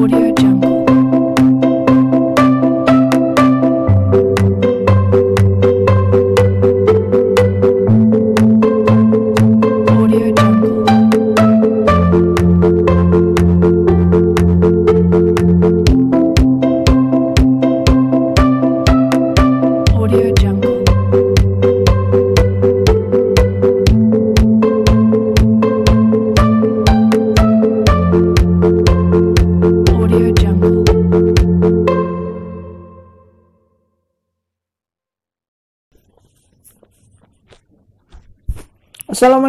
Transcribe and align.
Audio 0.00 0.39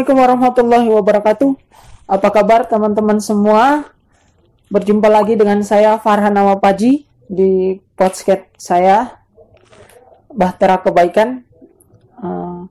Assalamualaikum 0.01 0.33
warahmatullahi 0.33 0.89
wabarakatuh. 0.97 1.49
Apa 2.09 2.33
kabar 2.33 2.65
teman-teman 2.65 3.21
semua? 3.21 3.85
Berjumpa 4.73 5.05
lagi 5.05 5.37
dengan 5.37 5.61
saya 5.61 6.01
Farhan 6.01 6.33
Amapaji 6.33 7.05
di 7.29 7.77
podcast 7.93 8.49
saya 8.57 9.21
Bahtera 10.33 10.81
Kebaikan. 10.81 11.45
Eh, 12.17 12.61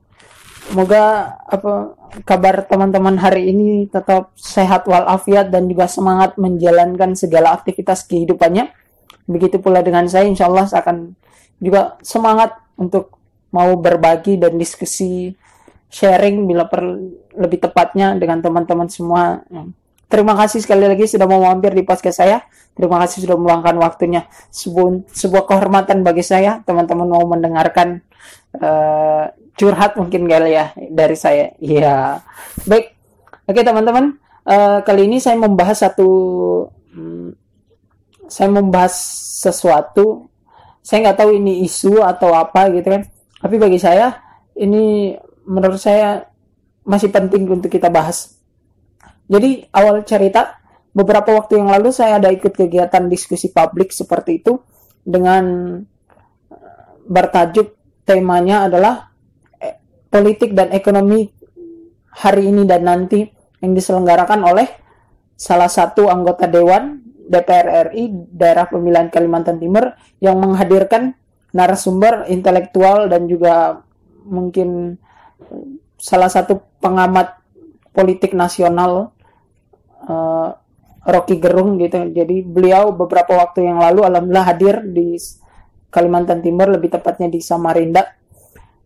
Semoga 0.75 1.03
apa 1.47 1.95
kabar 2.27 2.67
teman-teman 2.67 3.15
hari 3.15 3.47
ini 3.55 3.87
tetap 3.87 4.35
sehat 4.35 4.83
walafiat 4.83 5.55
dan 5.55 5.71
juga 5.71 5.87
semangat 5.87 6.35
menjalankan 6.35 7.15
segala 7.15 7.55
aktivitas 7.55 8.11
kehidupannya. 8.11 8.75
Begitu 9.31 9.63
pula 9.63 9.79
dengan 9.79 10.03
saya, 10.11 10.27
insya 10.27 10.51
Allah 10.51 10.67
akan 10.67 11.15
juga 11.63 11.95
semangat 12.03 12.59
untuk 12.75 13.15
mau 13.55 13.71
berbagi 13.79 14.35
dan 14.35 14.59
diskusi 14.59 15.31
sharing 15.91 16.47
bila 16.47 16.71
per, 16.71 16.81
lebih 17.35 17.59
tepatnya 17.67 18.15
dengan 18.15 18.39
teman-teman 18.39 18.87
semua. 18.87 19.43
Terima 20.07 20.35
kasih 20.35 20.63
sekali 20.63 20.87
lagi 20.87 21.07
sudah 21.07 21.27
mau 21.27 21.43
mampir 21.43 21.75
di 21.75 21.83
podcast 21.83 22.23
saya. 22.23 22.39
Terima 22.71 23.03
kasih 23.03 23.27
sudah 23.27 23.35
meluangkan 23.35 23.75
waktunya. 23.79 24.27
Sebuah, 24.51 25.11
sebuah 25.11 25.43
kehormatan 25.47 26.03
bagi 26.03 26.23
saya 26.23 26.63
teman-teman 26.63 27.07
mau 27.07 27.23
mendengarkan 27.27 27.99
eh, 28.55 29.25
curhat 29.59 29.99
mungkin 29.99 30.27
kali 30.27 30.55
ya 30.55 30.71
dari 30.91 31.15
saya. 31.19 31.51
Iya. 31.59 32.23
Baik. 32.67 32.95
Oke 33.47 33.67
teman-teman, 33.67 34.15
Eh, 34.41 34.79
kali 34.81 35.05
ini 35.05 35.21
saya 35.21 35.37
membahas 35.37 35.85
satu 35.85 36.09
hmm, 36.97 37.29
saya 38.25 38.49
membahas 38.49 38.97
sesuatu 39.45 40.33
saya 40.81 41.05
nggak 41.05 41.19
tahu 41.21 41.37
ini 41.37 41.61
isu 41.61 42.01
atau 42.01 42.33
apa 42.33 42.73
gitu 42.73 42.89
kan 42.89 43.05
tapi 43.37 43.61
bagi 43.61 43.77
saya 43.77 44.17
ini 44.57 45.13
menurut 45.51 45.79
saya 45.83 46.31
masih 46.87 47.11
penting 47.11 47.43
untuk 47.51 47.67
kita 47.67 47.91
bahas. 47.91 48.39
Jadi 49.27 49.67
awal 49.75 50.07
cerita 50.07 50.63
beberapa 50.95 51.35
waktu 51.35 51.59
yang 51.59 51.67
lalu 51.71 51.91
saya 51.91 52.19
ada 52.19 52.31
ikut 52.31 52.55
kegiatan 52.55 53.11
diskusi 53.11 53.51
publik 53.51 53.91
seperti 53.91 54.39
itu 54.39 54.63
dengan 55.03 55.43
eh, 56.51 56.87
bertajuk 57.03 57.75
temanya 58.07 58.71
adalah 58.71 59.11
eh, 59.59 59.75
politik 60.07 60.55
dan 60.55 60.71
ekonomi 60.71 61.27
hari 62.11 62.51
ini 62.51 62.63
dan 62.67 62.87
nanti 62.87 63.23
yang 63.63 63.71
diselenggarakan 63.75 64.41
oleh 64.43 64.67
salah 65.37 65.71
satu 65.71 66.11
anggota 66.11 66.47
dewan 66.47 66.99
DPR 67.31 67.93
RI 67.93 68.11
daerah 68.35 68.67
pemilihan 68.67 69.07
Kalimantan 69.07 69.61
Timur 69.61 69.95
yang 70.19 70.35
menghadirkan 70.43 71.15
narasumber 71.55 72.27
intelektual 72.27 73.07
dan 73.07 73.31
juga 73.31 73.79
mungkin 74.27 74.99
salah 76.01 76.29
satu 76.29 76.59
pengamat 76.81 77.37
politik 77.93 78.33
nasional 78.33 79.13
eh, 80.09 80.49
Rocky 81.01 81.41
Gerung 81.41 81.81
gitu. 81.81 82.09
Jadi 82.13 82.45
beliau 82.45 82.93
beberapa 82.93 83.37
waktu 83.37 83.65
yang 83.65 83.81
lalu 83.81 84.05
alhamdulillah 84.05 84.47
hadir 84.47 84.85
di 84.85 85.17
Kalimantan 85.91 86.39
Timur 86.39 86.71
lebih 86.71 86.93
tepatnya 86.93 87.27
di 87.27 87.43
Samarinda. 87.43 88.05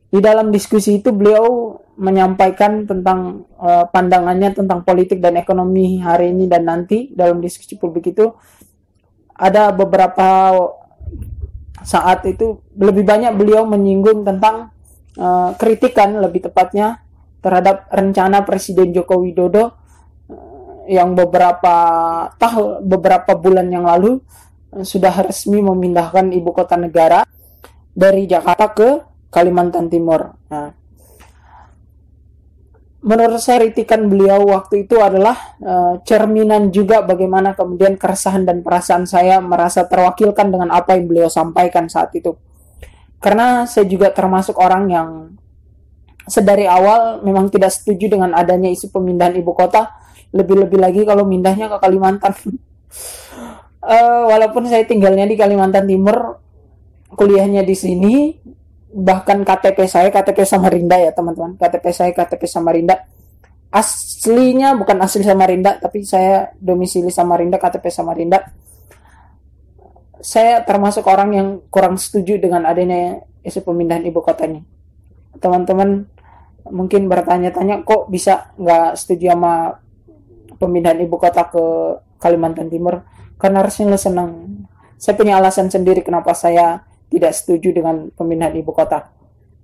Di 0.09 0.23
dalam 0.23 0.47
diskusi 0.47 1.03
itu 1.03 1.11
beliau 1.11 1.75
menyampaikan 1.95 2.83
tentang 2.83 3.47
eh, 3.59 3.85
pandangannya 3.87 4.51
tentang 4.51 4.83
politik 4.83 5.23
dan 5.23 5.39
ekonomi 5.39 5.99
hari 6.03 6.35
ini 6.35 6.51
dan 6.51 6.67
nanti 6.67 7.11
dalam 7.15 7.39
diskusi 7.39 7.79
publik 7.79 8.11
itu 8.11 8.31
ada 9.35 9.75
beberapa 9.75 10.55
saat 11.83 12.23
itu 12.23 12.63
lebih 12.79 13.03
banyak 13.03 13.35
beliau 13.35 13.67
menyinggung 13.67 14.23
tentang 14.23 14.74
eh, 15.15 15.51
kritikan 15.57 16.19
lebih 16.19 16.51
tepatnya 16.51 17.01
terhadap 17.39 17.89
rencana 17.93 18.41
Presiden 18.41 18.89
Joko 18.89 19.21
Widodo 19.21 19.63
eh, 19.63 20.97
yang 20.97 21.13
beberapa 21.13 21.75
tahun 22.41 22.85
beberapa 22.85 23.37
bulan 23.37 23.69
yang 23.69 23.85
lalu 23.85 24.21
eh, 24.73 24.85
sudah 24.85 25.25
resmi 25.25 25.61
memindahkan 25.61 26.33
ibu 26.33 26.49
kota 26.51 26.75
negara 26.75 27.21
dari 27.95 28.27
Jakarta 28.27 28.73
ke 28.75 28.89
Kalimantan 29.31 29.87
Timur. 29.87 30.35
Nah, 30.51 30.71
menurut 33.05 33.37
saya 33.37 33.61
kritikan 33.61 34.09
beliau 34.09 34.41
waktu 34.49 34.89
itu 34.89 34.97
adalah 34.97 35.55
eh, 35.61 35.93
cerminan 36.01 36.73
juga 36.73 37.05
bagaimana 37.05 37.53
kemudian 37.53 37.93
keresahan 37.95 38.41
dan 38.41 38.65
perasaan 38.65 39.05
saya 39.05 39.37
merasa 39.37 39.85
terwakilkan 39.85 40.49
dengan 40.49 40.73
apa 40.73 40.97
yang 40.97 41.05
beliau 41.05 41.29
sampaikan 41.29 41.85
saat 41.85 42.09
itu. 42.17 42.33
Karena 43.19 43.65
saya 43.65 43.85
juga 43.89 44.11
termasuk 44.11 44.55
orang 44.61 44.83
yang 44.91 45.09
sedari 46.25 46.65
awal 46.65 47.21
memang 47.21 47.53
tidak 47.53 47.73
setuju 47.73 48.17
dengan 48.17 48.33
adanya 48.33 48.69
isu 48.69 48.89
pemindahan 48.89 49.37
ibu 49.37 49.53
kota, 49.53 49.93
lebih-lebih 50.33 50.79
lagi 50.81 51.01
kalau 51.05 51.23
mindahnya 51.25 51.69
ke 51.69 51.77
Kalimantan. 51.81 52.33
Eh, 53.85 54.21
walaupun 54.25 54.65
saya 54.65 54.81
tinggalnya 54.81 55.29
di 55.29 55.37
Kalimantan 55.37 55.85
Timur, 55.85 56.41
kuliahnya 57.13 57.61
di 57.61 57.77
sini, 57.77 58.33
bahkan 58.95 59.45
KTP 59.45 59.85
saya 59.85 60.09
KTP 60.09 60.41
Samarinda 60.41 60.97
ya 60.97 61.13
teman-teman. 61.13 61.53
KTP 61.53 61.85
saya 61.93 62.11
KTP 62.15 62.49
Samarinda. 62.49 63.05
Aslinya 63.69 64.73
bukan 64.73 65.03
asli 65.05 65.21
Samarinda 65.21 65.77
tapi 65.77 66.01
saya 66.01 66.49
domisili 66.57 67.13
Samarinda 67.13 67.61
KTP 67.61 67.91
Samarinda 67.91 68.41
saya 70.25 70.65
termasuk 70.65 71.05
orang 71.05 71.29
yang 71.37 71.47
kurang 71.69 72.01
setuju 72.01 72.41
dengan 72.41 72.65
adanya 72.65 73.21
isu 73.45 73.61
pemindahan 73.61 74.01
ibu 74.09 74.25
kotanya 74.25 74.65
teman-teman 75.37 76.09
mungkin 76.73 77.05
bertanya-tanya 77.05 77.85
kok 77.85 78.09
bisa 78.09 78.49
nggak 78.57 78.97
setuju 78.97 79.37
sama 79.37 79.77
pemindahan 80.57 80.97
ibu 81.05 81.13
kota 81.21 81.45
ke 81.45 81.63
Kalimantan 82.17 82.73
Timur 82.73 83.05
karena 83.37 83.61
harusnya 83.61 84.01
senang 84.01 84.65
saya 84.97 85.13
punya 85.13 85.37
alasan 85.37 85.69
sendiri 85.69 86.01
kenapa 86.01 86.33
saya 86.33 86.81
tidak 87.11 87.31
setuju 87.35 87.71
dengan 87.75 88.09
pemindahan 88.11 88.55
ibu 88.57 88.71
kota. 88.73 89.11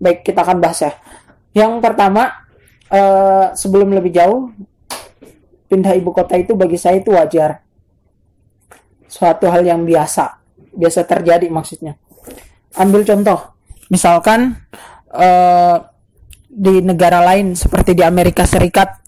Baik, 0.02 0.26
kita 0.26 0.46
akan 0.46 0.58
bahas 0.62 0.82
ya. 0.82 0.92
Yang 1.52 1.84
pertama, 1.84 2.32
eh, 2.90 3.46
sebelum 3.58 3.92
lebih 3.92 4.12
jauh, 4.14 4.50
pindah 5.68 5.94
ibu 5.98 6.12
kota 6.14 6.38
itu 6.38 6.56
bagi 6.56 6.78
saya 6.78 7.00
itu 7.00 7.14
wajar. 7.14 7.64
Suatu 9.12 9.52
hal 9.52 9.68
yang 9.68 9.84
biasa, 9.84 10.41
biasa 10.76 11.06
terjadi 11.06 11.48
maksudnya. 11.52 12.00
Ambil 12.80 13.04
contoh, 13.04 13.40
misalkan 13.92 14.56
eh, 15.12 15.78
di 16.52 16.84
negara 16.84 17.24
lain 17.24 17.56
seperti 17.56 17.96
di 17.96 18.04
Amerika 18.04 18.44
Serikat 18.44 19.02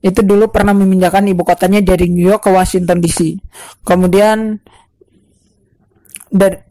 itu 0.00 0.24
dulu 0.24 0.48
pernah 0.48 0.72
memindahkan 0.72 1.20
ibu 1.28 1.44
kotanya 1.44 1.84
dari 1.84 2.08
New 2.08 2.24
York 2.24 2.48
ke 2.48 2.50
Washington 2.52 3.04
DC. 3.04 3.36
Kemudian 3.84 4.56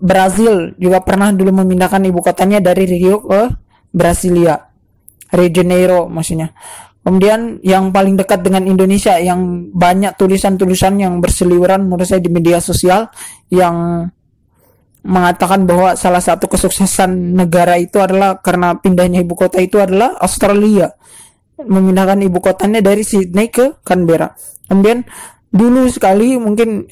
Brazil 0.02 0.74
juga 0.82 1.06
pernah 1.06 1.30
dulu 1.30 1.62
memindahkan 1.62 2.02
ibu 2.10 2.26
kotanya 2.26 2.58
dari 2.58 2.90
Rio 2.90 3.22
ke 3.22 3.54
Brasilia. 3.94 4.58
Rio 5.30 5.46
de 5.46 5.54
Janeiro 5.54 6.10
maksudnya. 6.10 6.50
Kemudian 7.00 7.64
yang 7.64 7.96
paling 7.96 8.20
dekat 8.20 8.44
dengan 8.44 8.68
Indonesia 8.68 9.16
yang 9.18 9.72
banyak 9.72 10.20
tulisan-tulisan 10.20 11.00
yang 11.00 11.24
berseliweran 11.24 11.88
menurut 11.88 12.06
saya 12.06 12.20
di 12.20 12.28
media 12.30 12.60
sosial 12.60 13.08
yang 13.50 14.06
mengatakan 15.00 15.64
bahwa 15.64 15.96
salah 15.96 16.20
satu 16.20 16.52
kesuksesan 16.52 17.40
negara 17.40 17.80
itu 17.80 18.04
adalah 18.04 18.44
karena 18.44 18.76
pindahnya 18.76 19.24
ibu 19.24 19.32
kota 19.32 19.64
itu 19.64 19.80
adalah 19.80 20.20
Australia 20.20 20.92
memindahkan 21.60 22.20
ibu 22.24 22.40
kotanya 22.40 22.80
dari 22.84 23.04
Sydney 23.04 23.52
ke 23.52 23.80
Canberra. 23.84 24.36
Kemudian 24.68 25.08
dulu 25.50 25.88
sekali 25.88 26.36
mungkin 26.36 26.88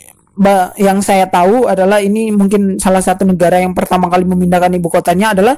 yang 0.77 0.99
saya 1.01 1.27
tahu 1.27 1.65
adalah 1.65 1.99
ini 1.99 2.29
mungkin 2.29 2.77
salah 2.77 3.01
satu 3.01 3.25
negara 3.25 3.59
yang 3.59 3.73
pertama 3.73 4.07
kali 4.07 4.23
memindahkan 4.23 4.71
ibu 4.77 4.87
kotanya 4.87 5.33
adalah 5.33 5.55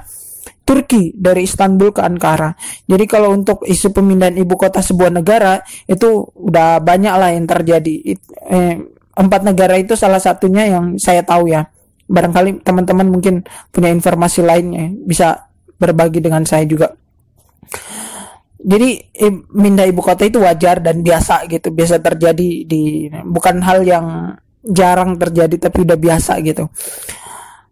Turki 0.64 1.12
dari 1.18 1.50
Istanbul 1.50 1.90
ke 1.90 2.02
Ankara. 2.06 2.54
Jadi 2.86 3.06
kalau 3.10 3.34
untuk 3.34 3.66
isu 3.66 3.90
pemindahan 3.90 4.38
ibu 4.38 4.54
kota 4.54 4.86
sebuah 4.86 5.10
negara 5.10 5.60
itu 5.90 6.30
udah 6.38 6.78
banyak 6.80 7.14
lah 7.18 7.30
yang 7.34 7.50
terjadi. 7.50 7.94
It- 8.16 8.30
eh, 8.50 8.78
empat 9.18 9.42
negara 9.44 9.76
itu 9.76 9.98
salah 9.98 10.22
satunya 10.22 10.70
yang 10.70 10.96
saya 11.02 11.26
tahu 11.26 11.50
ya. 11.50 11.66
Barangkali 12.10 12.62
teman-teman 12.62 13.10
mungkin 13.10 13.46
punya 13.74 13.90
informasi 13.90 14.46
lainnya 14.46 14.94
bisa 14.94 15.50
berbagi 15.78 16.22
dengan 16.22 16.46
saya 16.46 16.66
juga. 16.66 16.94
Jadi 18.60 19.16
pindah 19.48 19.88
ibu 19.88 20.04
kota 20.04 20.28
itu 20.28 20.44
wajar 20.44 20.84
dan 20.84 21.00
biasa 21.00 21.48
gitu, 21.48 21.72
biasa 21.72 22.04
terjadi 22.04 22.68
di 22.68 23.08
bukan 23.08 23.64
hal 23.64 23.88
yang 23.88 24.36
jarang 24.60 25.16
terjadi 25.16 25.70
tapi 25.70 25.88
udah 25.88 25.96
biasa 25.96 26.44
gitu. 26.44 26.68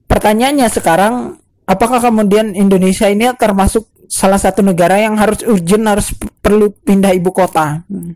Pertanyaannya 0.07 0.67
sekarang, 0.71 1.35
apakah 1.67 1.99
kemudian 1.99 2.55
Indonesia 2.55 3.11
ini 3.11 3.27
termasuk 3.35 3.91
salah 4.07 4.39
satu 4.39 4.63
negara 4.63 4.97
yang 4.97 5.19
harus 5.19 5.43
urgent 5.43 5.83
harus 5.85 6.15
perlu 6.41 6.71
pindah 6.71 7.11
ibu 7.13 7.29
kota? 7.29 7.83
Hmm. 7.85 8.15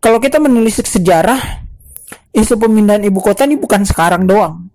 Kalau 0.00 0.18
kita 0.18 0.40
menulis 0.40 0.80
sejarah, 0.80 1.38
isu 2.32 2.56
pemindahan 2.56 3.04
ibu 3.04 3.20
kota 3.20 3.44
ini 3.44 3.60
bukan 3.60 3.84
sekarang 3.84 4.24
doang. 4.24 4.66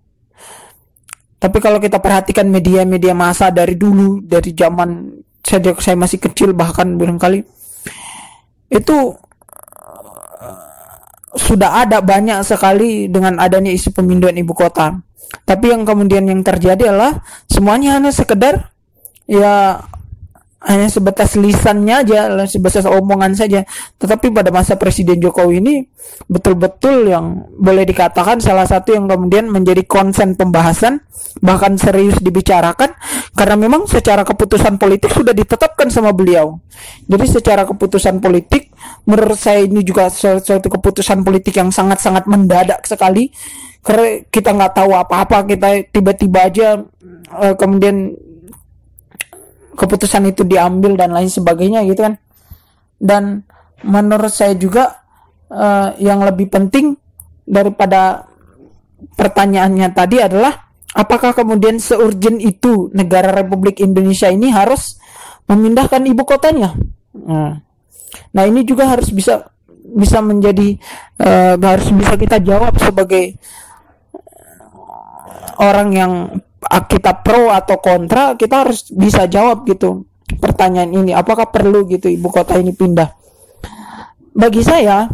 Tapi 1.42 1.58
kalau 1.60 1.76
kita 1.76 2.00
perhatikan 2.00 2.48
media-media 2.48 3.12
massa 3.12 3.52
dari 3.52 3.76
dulu, 3.76 4.24
dari 4.24 4.56
zaman 4.56 5.20
saya 5.44 5.96
masih 5.96 6.16
kecil 6.16 6.56
bahkan 6.56 6.96
barangkali 6.96 7.44
itu 8.72 8.96
sudah 11.34 11.82
ada 11.82 11.98
banyak 11.98 12.40
sekali 12.46 13.10
dengan 13.10 13.42
adanya 13.42 13.74
isu 13.74 13.90
pemindahan 13.90 14.38
ibu 14.38 14.54
kota. 14.54 15.02
Tapi 15.42 15.74
yang 15.74 15.82
kemudian 15.82 16.24
yang 16.30 16.46
terjadi 16.46 16.94
adalah 16.94 17.26
semuanya 17.50 17.98
hanya 17.98 18.14
sekedar 18.14 18.70
ya 19.26 19.82
hanya 20.64 20.88
sebatas 20.88 21.36
lisannya 21.36 22.04
aja, 22.04 22.32
sebatas 22.48 22.88
omongan 22.88 23.36
saja. 23.36 23.68
Tetapi 24.00 24.32
pada 24.32 24.48
masa 24.48 24.80
Presiden 24.80 25.20
Jokowi 25.20 25.60
ini 25.60 25.74
betul-betul 26.28 27.12
yang 27.12 27.44
boleh 27.60 27.84
dikatakan 27.84 28.40
salah 28.40 28.64
satu 28.64 28.96
yang 28.96 29.04
kemudian 29.04 29.52
menjadi 29.52 29.84
konsen 29.84 30.36
pembahasan 30.36 31.04
bahkan 31.42 31.74
serius 31.74 32.16
dibicarakan 32.22 32.94
karena 33.34 33.56
memang 33.58 33.90
secara 33.90 34.22
keputusan 34.22 34.78
politik 34.78 35.10
sudah 35.12 35.36
ditetapkan 35.36 35.92
sama 35.92 36.14
beliau. 36.16 36.62
Jadi 37.04 37.26
secara 37.28 37.68
keputusan 37.68 38.22
politik 38.22 38.72
menurut 39.04 39.36
saya 39.36 39.66
ini 39.66 39.84
juga 39.84 40.08
suatu 40.08 40.68
keputusan 40.70 41.20
politik 41.26 41.60
yang 41.60 41.68
sangat-sangat 41.68 42.24
mendadak 42.24 42.80
sekali 42.88 43.28
karena 43.84 44.24
kita 44.32 44.56
nggak 44.56 44.72
tahu 44.80 44.96
apa-apa 44.96 45.44
kita 45.44 45.68
tiba-tiba 45.92 46.48
aja 46.48 46.68
eh, 47.44 47.54
kemudian 47.58 48.16
keputusan 49.74 50.30
itu 50.30 50.46
diambil 50.46 50.94
dan 50.94 51.12
lain 51.12 51.28
sebagainya 51.28 51.82
gitu 51.84 52.06
kan. 52.06 52.14
Dan 52.96 53.42
menurut 53.84 54.32
saya 54.32 54.56
juga 54.56 55.04
eh, 55.50 56.00
yang 56.00 56.24
lebih 56.24 56.48
penting 56.48 56.96
daripada 57.44 58.24
pertanyaannya 59.14 59.88
tadi 59.92 60.16
adalah 60.22 60.72
apakah 60.96 61.36
kemudian 61.36 61.76
seurgent 61.76 62.40
itu 62.40 62.88
negara 62.96 63.34
Republik 63.34 63.82
Indonesia 63.82 64.30
ini 64.30 64.48
harus 64.48 64.96
memindahkan 65.44 66.00
ibu 66.08 66.22
kotanya? 66.24 66.72
Nah, 67.12 67.60
nah 68.32 68.44
ini 68.48 68.64
juga 68.64 68.88
harus 68.88 69.12
bisa 69.12 69.44
bisa 69.84 70.24
menjadi 70.24 70.80
eh, 71.20 71.54
harus 71.60 71.92
bisa 71.92 72.16
kita 72.16 72.40
jawab 72.40 72.74
sebagai 72.80 73.36
orang 75.60 75.88
yang 75.94 76.12
kita 76.88 77.24
pro 77.24 77.52
atau 77.52 77.76
kontra 77.78 78.34
kita 78.34 78.66
harus 78.66 78.88
bisa 78.92 79.28
jawab 79.28 79.64
gitu 79.68 80.04
pertanyaan 80.40 80.90
ini. 80.92 81.12
Apakah 81.12 81.48
perlu 81.48 81.84
gitu 81.88 82.08
ibu 82.08 82.28
kota 82.32 82.56
ini 82.56 82.72
pindah? 82.72 83.12
Bagi 84.34 84.62
saya 84.66 85.06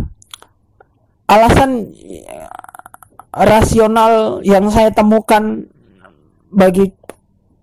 alasan 1.30 1.92
eh, 1.94 2.48
rasional 3.30 4.42
yang 4.42 4.66
saya 4.72 4.90
temukan 4.90 5.68
bagi 6.50 6.90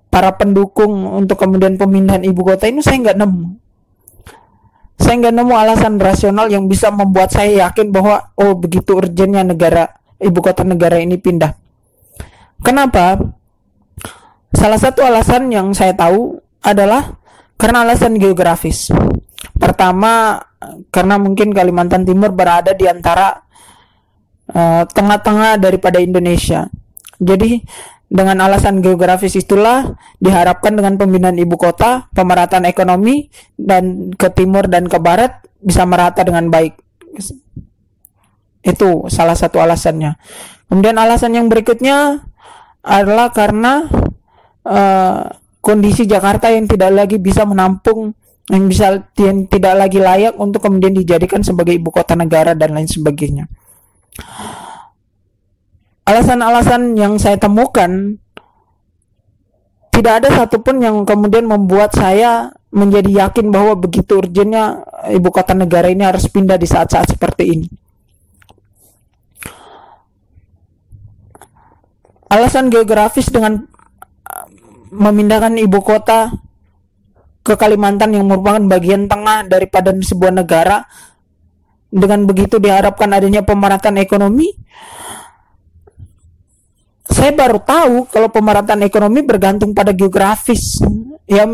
para 0.07 0.31
pendukung 0.39 1.04
untuk 1.19 1.36
kemudian 1.36 1.75
pemindahan 1.75 2.24
ibu 2.24 2.42
kota 2.42 2.72
ini 2.72 2.80
saya 2.80 3.04
nggak 3.04 3.19
nemu. 3.19 3.45
Saya 4.98 5.16
nggak 5.22 5.36
nemu 5.36 5.54
alasan 5.54 5.94
rasional 6.01 6.50
yang 6.50 6.66
bisa 6.66 6.89
membuat 6.89 7.30
saya 7.30 7.68
yakin 7.68 7.94
bahwa 7.94 8.34
oh 8.39 8.57
begitu 8.57 8.98
urgentnya 8.98 9.45
negara 9.45 9.94
ibu 10.18 10.39
kota 10.42 10.66
negara 10.66 10.98
ini 10.98 11.22
pindah. 11.22 11.54
Kenapa? 12.66 13.37
Salah 14.55 14.79
satu 14.79 15.03
alasan 15.03 15.51
yang 15.51 15.75
saya 15.75 15.95
tahu 15.95 16.39
adalah 16.63 17.19
karena 17.59 17.83
alasan 17.83 18.15
geografis. 18.15 18.91
Pertama, 19.57 20.39
karena 20.94 21.19
mungkin 21.19 21.51
Kalimantan 21.53 22.05
Timur 22.05 22.31
berada 22.33 22.73
di 22.73 22.85
antara 22.85 23.44
eh, 24.49 24.83
tengah-tengah 24.88 25.61
daripada 25.61 25.97
Indonesia. 25.99 26.69
Jadi 27.17 27.59
dengan 28.07 28.39
alasan 28.39 28.79
geografis 28.79 29.35
itulah 29.35 29.99
diharapkan 30.23 30.79
dengan 30.79 30.95
pemindahan 30.95 31.35
ibu 31.35 31.59
kota, 31.59 32.07
pemerataan 32.15 32.63
ekonomi 32.63 33.27
dan 33.59 34.15
ke 34.15 34.31
timur 34.31 34.71
dan 34.71 34.88
ke 34.88 34.95
barat 34.95 35.43
bisa 35.59 35.83
merata 35.83 36.23
dengan 36.23 36.47
baik. 36.47 36.79
Itu 38.63 39.11
salah 39.11 39.35
satu 39.35 39.59
alasannya. 39.59 40.15
Kemudian 40.71 40.95
alasan 40.95 41.35
yang 41.35 41.51
berikutnya 41.51 42.23
adalah 42.79 43.35
karena 43.35 43.88
eh, 44.67 45.21
kondisi 45.63 46.03
Jakarta 46.07 46.51
yang 46.51 46.67
tidak 46.67 46.91
lagi 46.93 47.17
bisa 47.19 47.43
menampung 47.43 48.11
yang 48.47 48.63
bisa 48.71 49.11
yang 49.19 49.43
tidak 49.51 49.75
lagi 49.75 49.99
layak 49.99 50.39
untuk 50.39 50.63
kemudian 50.63 50.95
dijadikan 50.95 51.43
sebagai 51.43 51.75
ibu 51.75 51.91
kota 51.91 52.15
negara 52.15 52.55
dan 52.55 52.71
lain 52.71 52.87
sebagainya. 52.87 53.43
Alasan-alasan 56.07 56.95
yang 56.95 57.19
saya 57.19 57.35
temukan 57.35 58.15
tidak 59.91 60.23
ada 60.23 60.29
satupun 60.31 60.79
yang 60.79 61.03
kemudian 61.03 61.43
membuat 61.43 61.91
saya 61.91 62.55
menjadi 62.71 63.27
yakin 63.27 63.51
bahwa 63.51 63.75
begitu 63.75 64.15
urgentnya 64.15 64.87
ibu 65.11 65.27
kota 65.27 65.51
negara 65.51 65.91
ini 65.91 66.07
harus 66.07 66.31
pindah 66.31 66.55
di 66.55 66.67
saat-saat 66.69 67.11
seperti 67.11 67.43
ini. 67.51 67.67
alasan 72.27 72.67
geografis 72.67 73.31
dengan 73.31 73.63
uh, 73.63 73.76
memindahkan 74.92 75.56
ibu 75.60 75.80
kota 75.84 76.31
ke 77.42 77.54
Kalimantan 77.56 78.12
yang 78.12 78.28
merupakan 78.28 78.60
bagian 78.68 79.07
tengah 79.07 79.48
daripada 79.48 79.95
sebuah 79.95 80.34
negara. 80.36 80.84
Dengan 81.88 82.28
begitu 82.28 82.60
diharapkan 82.60 83.07
adanya 83.16 83.48
pemerataan 83.48 83.95
ekonomi. 83.95 84.51
Saya 87.08 87.32
baru 87.32 87.63
tahu 87.63 88.12
kalau 88.12 88.27
pemerataan 88.27 88.84
ekonomi 88.84 89.24
bergantung 89.24 89.72
pada 89.72 89.96
geografis. 89.96 90.84
Ya 91.24 91.48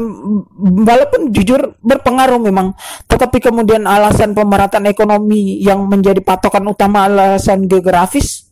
walaupun 0.57 1.29
jujur 1.29 1.77
berpengaruh 1.85 2.41
memang. 2.41 2.73
Tetapi 3.05 3.37
kemudian 3.37 3.85
alasan 3.85 4.33
pemerataan 4.33 4.89
ekonomi 4.89 5.61
yang 5.61 5.85
menjadi 5.85 6.17
patokan 6.25 6.65
utama 6.65 7.05
alasan 7.05 7.69
geografis 7.69 8.49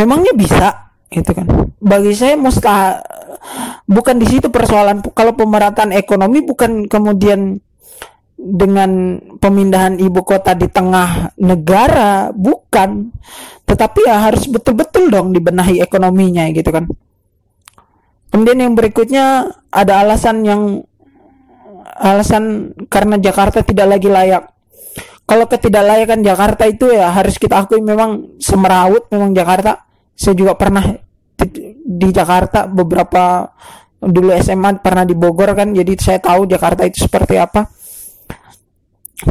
memangnya 0.00 0.32
bisa 0.32 0.89
gitu 1.10 1.30
kan. 1.34 1.46
Bagi 1.82 2.14
saya 2.14 2.38
mustahil 2.38 3.02
bukan 3.90 4.16
di 4.22 4.26
situ 4.30 4.46
persoalan. 4.48 5.02
Kalau 5.12 5.34
pemerataan 5.34 5.90
ekonomi 5.90 6.40
bukan 6.46 6.86
kemudian 6.86 7.58
dengan 8.40 9.20
pemindahan 9.36 10.00
ibu 10.00 10.24
kota 10.24 10.54
di 10.54 10.70
tengah 10.70 11.34
negara 11.42 12.30
bukan. 12.32 13.10
Tetapi 13.66 14.00
ya 14.06 14.30
harus 14.30 14.46
betul-betul 14.46 15.10
dong 15.10 15.34
dibenahi 15.34 15.82
ekonominya 15.82 16.48
gitu 16.54 16.70
kan. 16.70 16.86
Kemudian 18.30 18.62
yang 18.62 18.72
berikutnya 18.78 19.50
ada 19.74 20.06
alasan 20.06 20.46
yang 20.46 20.86
alasan 21.98 22.72
karena 22.86 23.18
Jakarta 23.18 23.66
tidak 23.66 23.98
lagi 23.98 24.06
layak. 24.06 24.46
Kalau 25.26 25.46
ketidaklayakan 25.46 26.26
Jakarta 26.26 26.66
itu 26.66 26.90
ya 26.90 27.10
harus 27.10 27.38
kita 27.38 27.62
akui 27.62 27.82
memang 27.82 28.38
semerawut 28.42 29.06
memang 29.14 29.30
Jakarta 29.30 29.89
saya 30.20 30.36
juga 30.36 30.52
pernah 30.52 30.84
di, 31.80 32.08
Jakarta 32.12 32.68
beberapa 32.68 33.48
dulu 34.04 34.36
SMA 34.36 34.84
pernah 34.84 35.08
di 35.08 35.16
Bogor 35.16 35.56
kan 35.56 35.72
jadi 35.72 35.96
saya 35.96 36.20
tahu 36.20 36.44
Jakarta 36.44 36.84
itu 36.84 37.08
seperti 37.08 37.40
apa. 37.40 37.64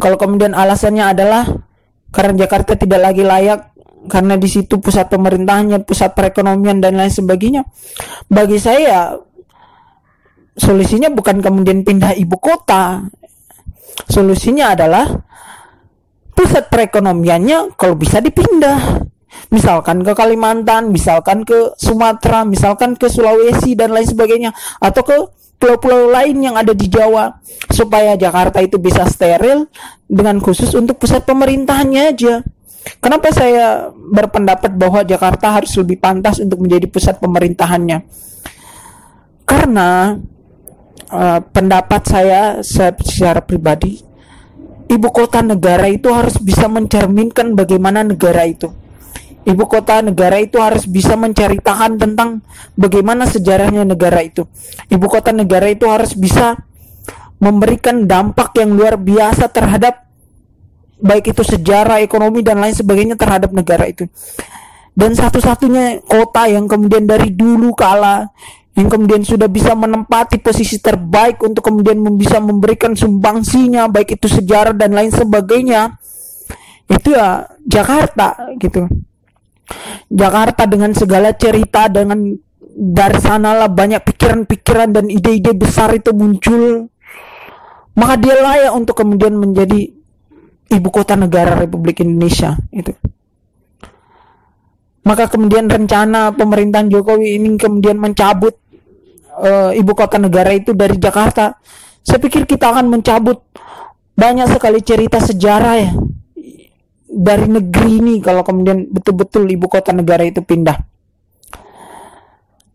Kalau 0.01 0.17
kemudian 0.17 0.57
alasannya 0.57 1.13
adalah 1.13 1.45
karena 2.09 2.45
Jakarta 2.45 2.73
tidak 2.73 3.05
lagi 3.05 3.21
layak 3.21 3.69
karena 4.09 4.33
di 4.33 4.49
situ 4.49 4.81
pusat 4.81 5.13
pemerintahannya 5.13 5.85
pusat 5.85 6.17
perekonomian 6.17 6.81
dan 6.81 6.97
lain 6.97 7.11
sebagainya 7.11 7.67
bagi 8.31 8.57
saya 8.57 9.13
solusinya 10.57 11.13
bukan 11.13 11.37
kemudian 11.37 11.85
pindah 11.85 12.17
ibu 12.17 12.33
kota. 12.41 13.05
Solusinya 14.09 14.73
adalah 14.73 15.05
pusat 16.33 16.65
perekonomiannya 16.71 17.77
kalau 17.77 17.93
bisa 17.93 18.17
dipindah 18.23 19.05
misalkan 19.49 20.01
ke 20.01 20.13
Kalimantan, 20.13 20.93
misalkan 20.93 21.45
ke 21.45 21.73
Sumatera, 21.77 22.45
misalkan 22.45 22.97
ke 22.97 23.07
Sulawesi 23.09 23.73
dan 23.77 23.93
lain 23.93 24.07
sebagainya 24.07 24.51
atau 24.81 25.01
ke 25.05 25.17
pulau-pulau 25.59 26.07
lain 26.07 26.39
yang 26.39 26.55
ada 26.55 26.71
di 26.71 26.87
Jawa 26.87 27.43
supaya 27.67 28.15
Jakarta 28.15 28.63
itu 28.63 28.79
bisa 28.79 29.03
steril 29.03 29.67
dengan 30.07 30.39
khusus 30.39 30.71
untuk 30.73 30.97
pusat 30.97 31.27
pemerintahannya 31.27 32.03
aja. 32.15 32.41
Kenapa 33.03 33.29
saya 33.35 33.91
berpendapat 33.91 34.71
bahwa 34.71 35.03
Jakarta 35.03 35.51
harus 35.51 35.75
lebih 35.75 35.99
pantas 35.99 36.39
untuk 36.39 36.63
menjadi 36.63 36.87
pusat 36.87 37.19
pemerintahannya? 37.19 38.07
Karena 39.43 40.15
eh, 41.11 41.39
pendapat 41.43 42.01
saya 42.07 42.41
se- 42.63 43.03
secara 43.03 43.43
pribadi, 43.43 43.99
ibu 44.87 45.09
kota 45.11 45.43
negara 45.43 45.91
itu 45.91 46.07
harus 46.09 46.39
bisa 46.39 46.71
mencerminkan 46.71 47.51
bagaimana 47.53 48.01
negara 48.01 48.47
itu. 48.47 48.71
Ibu 49.47 49.63
kota 49.71 50.03
negara 50.03 50.35
itu 50.37 50.59
harus 50.59 50.83
bisa 50.83 51.15
menceritakan 51.15 51.95
tentang 51.95 52.43
bagaimana 52.75 53.23
sejarahnya 53.23 53.87
negara 53.87 54.19
itu. 54.19 54.45
Ibu 54.91 55.05
kota 55.07 55.31
negara 55.31 55.71
itu 55.71 55.87
harus 55.87 56.11
bisa 56.11 56.59
memberikan 57.39 58.03
dampak 58.03 58.51
yang 58.59 58.75
luar 58.75 58.99
biasa 58.99 59.47
terhadap 59.47 60.05
baik 60.99 61.31
itu 61.31 61.43
sejarah, 61.47 62.03
ekonomi 62.03 62.43
dan 62.43 62.59
lain 62.59 62.75
sebagainya 62.75 63.15
terhadap 63.15 63.55
negara 63.55 63.87
itu. 63.87 64.05
Dan 64.91 65.15
satu-satunya 65.15 66.03
kota 66.03 66.51
yang 66.51 66.67
kemudian 66.67 67.07
dari 67.07 67.31
dulu 67.31 67.71
kala 67.71 68.27
yang 68.75 68.87
kemudian 68.87 69.23
sudah 69.27 69.47
bisa 69.51 69.75
menempati 69.75 70.39
posisi 70.39 70.79
terbaik 70.79 71.39
untuk 71.43 71.67
kemudian 71.67 71.99
bisa 72.15 72.39
memberikan 72.39 72.95
sumbangsinya 72.95 73.91
baik 73.91 74.19
itu 74.19 74.27
sejarah 74.31 74.71
dan 74.71 74.95
lain 74.95 75.11
sebagainya 75.11 75.99
itu 76.87 77.11
ya 77.11 77.43
Jakarta 77.67 78.39
gitu. 78.55 78.87
Jakarta 80.09 80.65
dengan 80.65 80.91
segala 80.93 81.33
cerita 81.37 81.85
dengan 81.89 82.33
dari 82.79 83.19
sanalah 83.19 83.67
banyak 83.67 84.01
pikiran-pikiran 84.07 84.95
dan 84.95 85.05
ide-ide 85.11 85.51
besar 85.51 85.91
itu 85.91 86.15
muncul 86.15 86.87
maka 87.99 88.15
dia 88.15 88.39
layak 88.39 88.71
untuk 88.71 88.95
kemudian 88.95 89.35
menjadi 89.35 89.91
ibu 90.71 90.89
kota 90.93 91.19
negara 91.19 91.59
Republik 91.59 91.99
Indonesia 91.99 92.55
itu. 92.71 92.95
Maka 95.03 95.27
kemudian 95.27 95.67
rencana 95.67 96.31
pemerintahan 96.31 96.87
Jokowi 96.87 97.35
ini 97.35 97.59
kemudian 97.59 97.99
mencabut 97.99 98.55
eh, 99.41 99.75
ibu 99.75 99.91
kota 99.91 100.15
negara 100.15 100.55
itu 100.55 100.71
dari 100.71 100.95
Jakarta. 100.95 101.59
Saya 101.99 102.23
pikir 102.23 102.47
kita 102.47 102.71
akan 102.71 102.87
mencabut 102.87 103.43
banyak 104.15 104.47
sekali 104.47 104.79
cerita 104.79 105.19
sejarah 105.19 105.75
ya 105.75 105.91
dari 107.09 107.49
negeri 107.49 107.97
ini 107.97 108.15
kalau 108.21 108.45
kemudian 108.45 108.85
betul-betul 108.93 109.49
ibu 109.49 109.65
kota 109.65 109.89
negara 109.89 110.21
itu 110.21 110.45
pindah. 110.45 110.77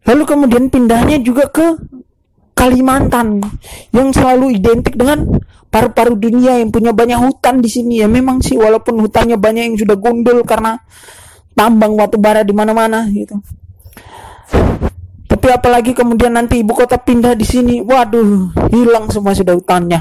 Lalu 0.04 0.22
kemudian 0.26 0.68
pindahnya 0.68 1.22
juga 1.22 1.48
ke 1.48 1.78
Kalimantan 2.54 3.42
yang 3.90 4.14
selalu 4.14 4.54
identik 4.54 4.94
dengan 4.94 5.26
paru-paru 5.74 6.14
dunia 6.14 6.62
yang 6.62 6.70
punya 6.70 6.94
banyak 6.94 7.18
hutan 7.18 7.58
di 7.58 7.66
sini 7.66 7.98
ya 7.98 8.06
memang 8.06 8.38
sih 8.38 8.54
walaupun 8.54 8.94
hutannya 9.02 9.34
banyak 9.34 9.74
yang 9.74 9.76
sudah 9.76 9.98
gundul 9.98 10.46
karena 10.46 10.78
tambang 11.58 11.98
batu 11.98 12.14
bara 12.14 12.46
di 12.46 12.54
mana-mana 12.54 13.10
gitu. 13.10 13.42
Tapi 15.26 15.50
apalagi 15.50 15.98
kemudian 15.98 16.30
nanti 16.30 16.62
ibu 16.62 16.72
kota 16.78 16.94
pindah 16.94 17.34
di 17.34 17.42
sini, 17.42 17.82
waduh, 17.82 18.54
hilang 18.70 19.10
semua 19.10 19.34
sudah 19.34 19.58
hutannya. 19.58 19.98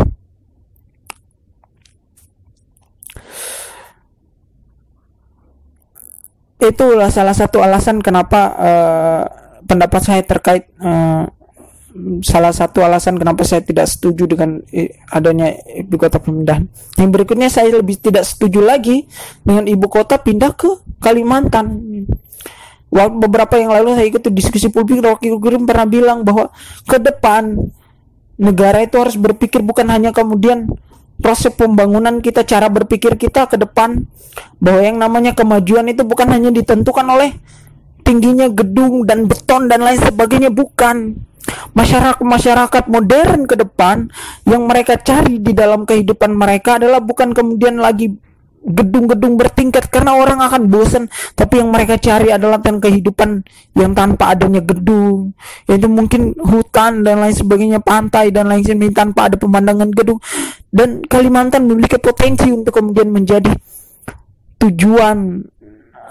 Itulah 6.64 7.12
salah 7.12 7.36
satu 7.36 7.60
alasan 7.60 8.00
kenapa 8.00 8.42
eh, 8.56 9.24
pendapat 9.68 10.02
saya 10.02 10.22
terkait 10.24 10.72
eh, 10.80 11.24
salah 12.26 12.50
satu 12.50 12.82
alasan 12.82 13.22
kenapa 13.22 13.46
saya 13.46 13.62
tidak 13.62 13.86
setuju 13.86 14.26
dengan 14.26 14.64
eh, 14.72 14.98
adanya 15.12 15.54
ibu 15.76 15.96
kota 16.00 16.18
pemindahan. 16.18 16.66
Yang 16.98 17.10
berikutnya 17.14 17.50
saya 17.52 17.70
lebih 17.70 18.00
tidak 18.00 18.26
setuju 18.26 18.64
lagi 18.64 19.06
dengan 19.44 19.68
ibu 19.68 19.86
kota 19.92 20.18
pindah 20.18 20.56
ke 20.56 20.70
Kalimantan. 21.04 21.84
Waktu 22.94 23.18
beberapa 23.26 23.58
yang 23.58 23.74
lalu 23.74 23.98
saya 23.98 24.06
ikut 24.06 24.22
diskusi 24.32 24.70
publik 24.70 25.02
Rocky 25.02 25.34
Gerung 25.42 25.66
pernah 25.66 25.90
bilang 25.90 26.22
bahwa 26.22 26.54
ke 26.86 27.02
depan 27.02 27.58
negara 28.38 28.86
itu 28.86 29.02
harus 29.02 29.18
berpikir 29.18 29.66
bukan 29.66 29.90
hanya 29.90 30.14
kemudian 30.14 30.70
proses 31.24 31.56
pembangunan 31.56 32.20
kita 32.20 32.44
cara 32.44 32.68
berpikir 32.68 33.16
kita 33.16 33.48
ke 33.48 33.56
depan 33.56 34.04
bahwa 34.60 34.82
yang 34.84 35.00
namanya 35.00 35.32
kemajuan 35.32 35.88
itu 35.88 36.04
bukan 36.04 36.28
hanya 36.28 36.52
ditentukan 36.52 37.08
oleh 37.08 37.32
tingginya 38.04 38.52
gedung 38.52 39.08
dan 39.08 39.26
beton 39.32 39.72
dan 39.72 39.80
lain 39.80 39.98
sebagainya 40.04 40.52
bukan. 40.52 41.16
Masyarakat 41.74 42.24
masyarakat 42.24 42.84
modern 42.92 43.48
ke 43.48 43.56
depan 43.56 44.12
yang 44.48 44.68
mereka 44.68 45.00
cari 45.00 45.40
di 45.40 45.56
dalam 45.56 45.88
kehidupan 45.88 46.36
mereka 46.36 46.80
adalah 46.80 47.00
bukan 47.00 47.32
kemudian 47.32 47.80
lagi 47.80 48.16
gedung-gedung 48.64 49.36
bertingkat 49.36 49.92
karena 49.92 50.16
orang 50.16 50.40
akan 50.40 50.72
bosan 50.72 51.12
tapi 51.36 51.60
yang 51.60 51.70
mereka 51.70 52.00
cari 52.00 52.32
adalah 52.32 52.64
tentang 52.64 52.88
kehidupan 52.88 53.44
yang 53.76 53.92
tanpa 53.92 54.32
adanya 54.32 54.64
gedung. 54.64 55.36
Yaitu 55.68 55.92
mungkin 55.92 56.32
hutan 56.40 57.04
dan 57.04 57.20
lain 57.20 57.36
sebagainya 57.36 57.84
pantai 57.84 58.32
dan 58.32 58.48
lain 58.48 58.64
sebagainya 58.64 58.96
tanpa 58.96 59.28
ada 59.28 59.36
pemandangan 59.36 59.92
gedung. 59.92 60.24
Dan 60.72 61.04
Kalimantan 61.06 61.68
memiliki 61.68 62.00
potensi 62.00 62.50
untuk 62.50 62.74
kemudian 62.74 63.12
menjadi 63.12 63.52
tujuan 64.64 65.44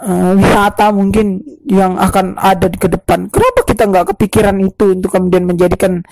eh, 0.05 0.33
wisata 0.37 0.93
mungkin 0.93 1.41
yang 1.65 1.97
akan 1.97 2.37
ada 2.37 2.69
di 2.69 2.77
ke 2.77 2.85
depan 2.85 3.33
kenapa 3.33 3.65
kita 3.65 3.89
nggak 3.89 4.07
kepikiran 4.13 4.61
itu 4.61 4.93
untuk 4.93 5.09
kemudian 5.09 5.49
menjadikan 5.49 6.05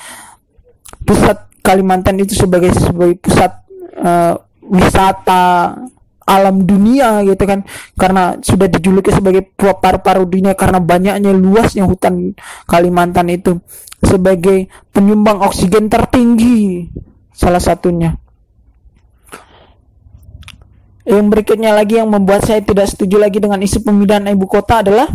pusat 1.05 1.53
Kalimantan 1.61 2.17
itu 2.17 2.33
sebagai 2.33 2.73
sebagai 2.73 3.21
pusat 3.21 3.53
eh, 4.01 4.35
wisata 4.65 5.77
alam 6.31 6.63
dunia 6.63 7.27
gitu 7.27 7.43
kan. 7.43 7.67
Karena 7.99 8.39
sudah 8.39 8.71
dijuluki 8.71 9.11
sebagai 9.11 9.51
paru-paru 9.59 10.31
dunia 10.31 10.55
karena 10.55 10.79
banyaknya 10.79 11.35
luasnya 11.35 11.83
hutan 11.83 12.39
Kalimantan 12.71 13.27
itu 13.35 13.59
sebagai 14.01 14.71
penyumbang 14.95 15.43
oksigen 15.43 15.91
tertinggi 15.91 16.87
salah 17.35 17.61
satunya. 17.61 18.15
Yang 21.05 21.27
berikutnya 21.27 21.75
lagi 21.75 21.99
yang 21.99 22.07
membuat 22.13 22.47
saya 22.47 22.63
tidak 22.63 22.87
setuju 22.87 23.19
lagi 23.19 23.43
dengan 23.43 23.59
isu 23.59 23.83
pemindahan 23.83 24.31
ibu 24.31 24.47
kota 24.47 24.87
adalah 24.87 25.11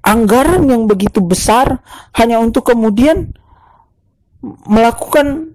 anggaran 0.00 0.64
yang 0.64 0.88
begitu 0.88 1.20
besar 1.20 1.84
hanya 2.16 2.40
untuk 2.40 2.72
kemudian 2.72 3.36
melakukan 4.64 5.52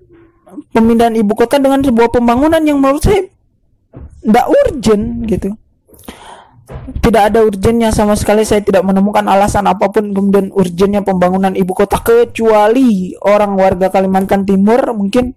pemindahan 0.76 1.16
ibu 1.18 1.34
kota 1.34 1.58
dengan 1.58 1.82
sebuah 1.82 2.14
pembangunan 2.14 2.62
yang 2.62 2.78
menurut 2.78 3.02
saya 3.02 3.26
tidak 4.24 4.46
urgent 4.50 5.06
gitu. 5.30 5.50
Tidak 6.74 7.24
ada 7.30 7.44
urgennya 7.44 7.92
sama 7.92 8.16
sekali. 8.16 8.48
Saya 8.48 8.64
tidak 8.64 8.88
menemukan 8.88 9.28
alasan 9.28 9.68
apa 9.68 9.92
pun 9.92 10.16
kemudian 10.16 10.50
urgennya 10.50 11.04
pembangunan 11.04 11.54
ibu 11.54 11.76
kota. 11.76 12.00
Kecuali 12.00 13.14
orang 13.20 13.60
warga 13.60 13.92
Kalimantan 13.92 14.48
Timur 14.48 14.80
mungkin 14.96 15.36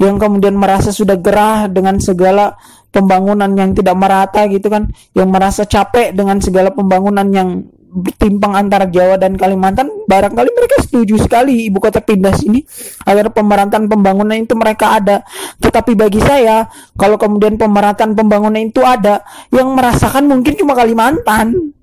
yang 0.00 0.16
kemudian 0.16 0.56
merasa 0.56 0.90
sudah 0.90 1.20
gerah 1.20 1.68
dengan 1.68 2.00
segala 2.00 2.56
pembangunan 2.88 3.52
yang 3.52 3.76
tidak 3.76 3.94
merata 3.94 4.48
gitu 4.48 4.72
kan. 4.72 4.90
Yang 5.12 5.28
merasa 5.28 5.62
capek 5.68 6.16
dengan 6.16 6.40
segala 6.40 6.72
pembangunan 6.72 7.28
yang 7.30 7.68
bertimpang 7.92 8.56
antara 8.56 8.88
Jawa 8.88 9.20
dan 9.20 9.36
Kalimantan 9.36 9.84
barangkali 10.08 10.50
mereka 10.56 10.80
setuju 10.80 11.20
sekali 11.20 11.68
ibu 11.68 11.76
kota 11.76 12.00
pindah 12.00 12.32
sini. 12.32 12.64
Agar 13.04 13.28
pemerataan 13.28 13.84
pembangunan 13.86 14.32
itu 14.32 14.56
mereka 14.56 14.96
ada. 14.96 15.20
Tetapi 15.60 15.92
bagi 15.92 16.24
saya 16.24 16.64
kalau 16.96 17.20
kemudian 17.20 17.60
pemerataan 17.60 18.16
pembangunan 18.16 18.64
itu 18.64 18.80
ada 18.80 19.20
yang 19.52 19.76
merasakan 19.76 20.24
mungkin 20.24 20.56
cuma 20.56 20.72
Kalimantan. 20.72 21.76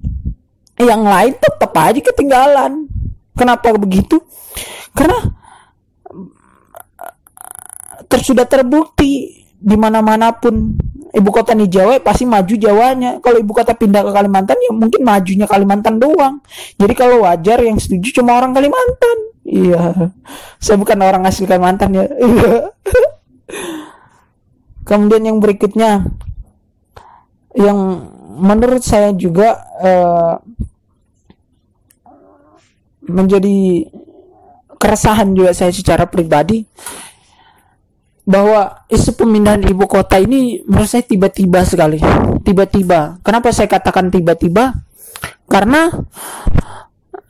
Yang 0.81 1.03
lain 1.05 1.33
tetap 1.37 1.71
aja 1.77 1.99
ketinggalan. 2.01 2.71
Kenapa 3.37 3.71
begitu? 3.77 4.17
Karena 4.97 5.21
ter 8.09 8.19
sudah 8.25 8.49
terbukti 8.49 9.45
di 9.59 9.75
mana 9.77 10.01
mana 10.01 10.33
pun 10.33 10.73
ibu 11.09 11.29
kota 11.33 11.57
di 11.57 11.65
Jawa 11.65 11.97
pasti 12.01 12.25
maju 12.25 12.53
Jawanya. 12.53 13.17
Kalau 13.21 13.37
ibu 13.41 13.53
kota 13.53 13.73
pindah 13.73 14.05
ke 14.05 14.11
Kalimantan 14.13 14.57
ya 14.61 14.71
mungkin 14.73 15.01
majunya 15.01 15.45
Kalimantan 15.49 15.97
doang. 15.97 16.41
Jadi 16.77 16.93
kalau 16.93 17.25
wajar 17.25 17.61
yang 17.61 17.77
setuju 17.81 18.21
cuma 18.21 18.37
orang 18.37 18.53
Kalimantan. 18.53 19.17
Iya. 19.45 20.13
Saya 20.61 20.77
bukan 20.77 20.97
orang 21.01 21.25
asli 21.25 21.49
Kalimantan 21.49 21.97
ya. 21.97 22.05
Iya. 22.05 22.53
Kemudian 24.89 25.23
yang 25.25 25.37
berikutnya 25.37 26.05
yang 27.57 27.77
menurut 28.39 28.85
saya 28.85 29.09
juga 29.13 29.57
eh, 29.81 30.33
menjadi 33.09 33.89
keresahan 34.79 35.35
juga 35.35 35.51
saya 35.51 35.75
secara 35.75 36.07
pribadi 36.07 36.63
bahwa 38.29 38.85
isu 38.85 39.17
pemindahan 39.17 39.65
ibu 39.65 39.89
kota 39.89 40.21
ini 40.21 40.61
menurut 40.69 40.85
saya 40.85 41.01
tiba-tiba 41.01 41.65
sekali. 41.65 41.97
Tiba-tiba. 42.45 43.17
Kenapa 43.25 43.49
saya 43.49 43.65
katakan 43.65 44.13
tiba-tiba? 44.13 44.69
Karena 45.49 45.89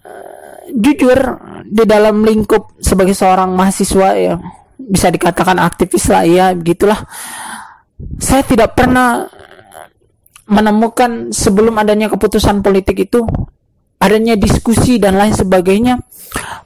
eh, 0.04 0.76
jujur 0.76 1.40
di 1.64 1.84
dalam 1.88 2.28
lingkup 2.28 2.76
sebagai 2.84 3.16
seorang 3.16 3.56
mahasiswa 3.56 4.10
ya 4.20 4.36
bisa 4.76 5.08
dikatakan 5.08 5.56
aktivis 5.64 6.12
lah 6.12 6.28
ya 6.28 6.52
begitulah. 6.52 7.00
Saya 8.20 8.44
tidak 8.44 8.76
pernah 8.76 9.24
menemukan 10.52 11.32
sebelum 11.32 11.80
adanya 11.80 12.12
keputusan 12.12 12.60
politik 12.60 13.08
itu 13.08 13.24
adanya 14.04 14.36
diskusi 14.36 15.00
dan 15.00 15.16
lain 15.16 15.32
sebagainya 15.32 15.96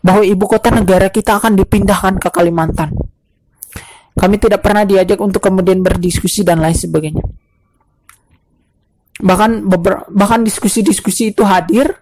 bahwa 0.01 0.25
ibu 0.25 0.45
kota 0.49 0.73
negara 0.73 1.13
kita 1.13 1.37
akan 1.37 1.53
dipindahkan 1.53 2.17
ke 2.17 2.33
Kalimantan. 2.33 3.12
Kami 4.13 4.35
tidak 4.37 4.61
pernah 4.61 4.85
diajak 4.85 5.17
untuk 5.17 5.41
kemudian 5.41 5.81
berdiskusi 5.81 6.45
dan 6.45 6.61
lain 6.61 6.77
sebagainya. 6.77 7.23
Bahkan 9.23 9.69
bahkan 10.13 10.41
diskusi-diskusi 10.43 11.33
itu 11.33 11.41
hadir 11.45 11.97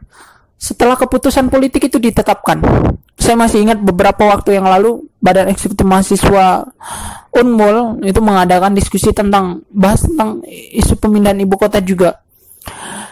setelah 0.62 0.94
keputusan 0.94 1.50
politik 1.50 1.90
itu 1.90 1.98
ditetapkan. 1.98 2.62
Saya 3.18 3.38
masih 3.38 3.66
ingat 3.66 3.82
beberapa 3.82 4.30
waktu 4.30 4.58
yang 4.58 4.66
lalu 4.66 5.06
Badan 5.22 5.50
Eksekutif 5.50 5.86
Mahasiswa 5.86 6.66
Unmul 7.34 8.02
itu 8.06 8.18
mengadakan 8.20 8.74
diskusi 8.74 9.14
tentang 9.14 9.62
bahas 9.70 10.06
tentang 10.06 10.42
isu 10.50 10.98
pemindahan 10.98 11.38
ibu 11.42 11.56
kota 11.58 11.82
juga. 11.82 12.22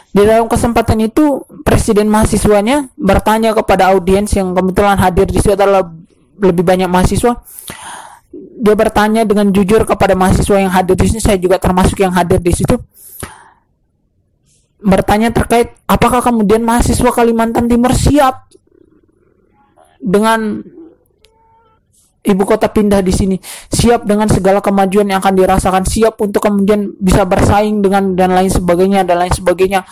Di 0.09 0.25
dalam 0.25 0.49
kesempatan 0.49 1.05
itu 1.05 1.45
presiden 1.61 2.09
mahasiswanya 2.09 2.89
bertanya 2.97 3.53
kepada 3.53 3.93
audiens 3.93 4.33
yang 4.33 4.57
kebetulan 4.57 4.97
hadir 4.97 5.29
di 5.29 5.37
situ 5.37 5.53
adalah 5.53 5.85
lebih 6.41 6.65
banyak 6.65 6.89
mahasiswa. 6.89 7.37
Dia 8.29 8.75
bertanya 8.77 9.25
dengan 9.25 9.49
jujur 9.49 9.81
kepada 9.89 10.13
mahasiswa 10.13 10.57
yang 10.61 10.69
hadir 10.69 10.93
di 10.93 11.09
sini, 11.09 11.21
saya 11.21 11.37
juga 11.41 11.57
termasuk 11.57 11.97
yang 11.97 12.13
hadir 12.13 12.37
di 12.37 12.53
situ. 12.53 12.77
Bertanya 14.79 15.33
terkait 15.33 15.75
apakah 15.89 16.23
kemudian 16.23 16.63
mahasiswa 16.63 17.09
Kalimantan 17.11 17.67
Timur 17.67 17.91
siap 17.91 18.47
dengan 19.99 20.63
ibu 22.23 22.43
kota 22.45 22.69
pindah 22.69 23.01
di 23.01 23.11
sini? 23.11 23.35
Siap 23.73 24.05
dengan 24.05 24.29
segala 24.29 24.61
kemajuan 24.61 25.09
yang 25.09 25.19
akan 25.19 25.35
dirasakan? 25.35 25.83
Siap 25.83 26.15
untuk 26.21 26.45
kemudian 26.45 26.95
bisa 27.01 27.25
bersaing 27.25 27.81
dengan 27.81 28.13
dan 28.13 28.31
lain 28.31 28.53
sebagainya 28.53 29.03
dan 29.03 29.25
lain 29.25 29.33
sebagainya? 29.33 29.83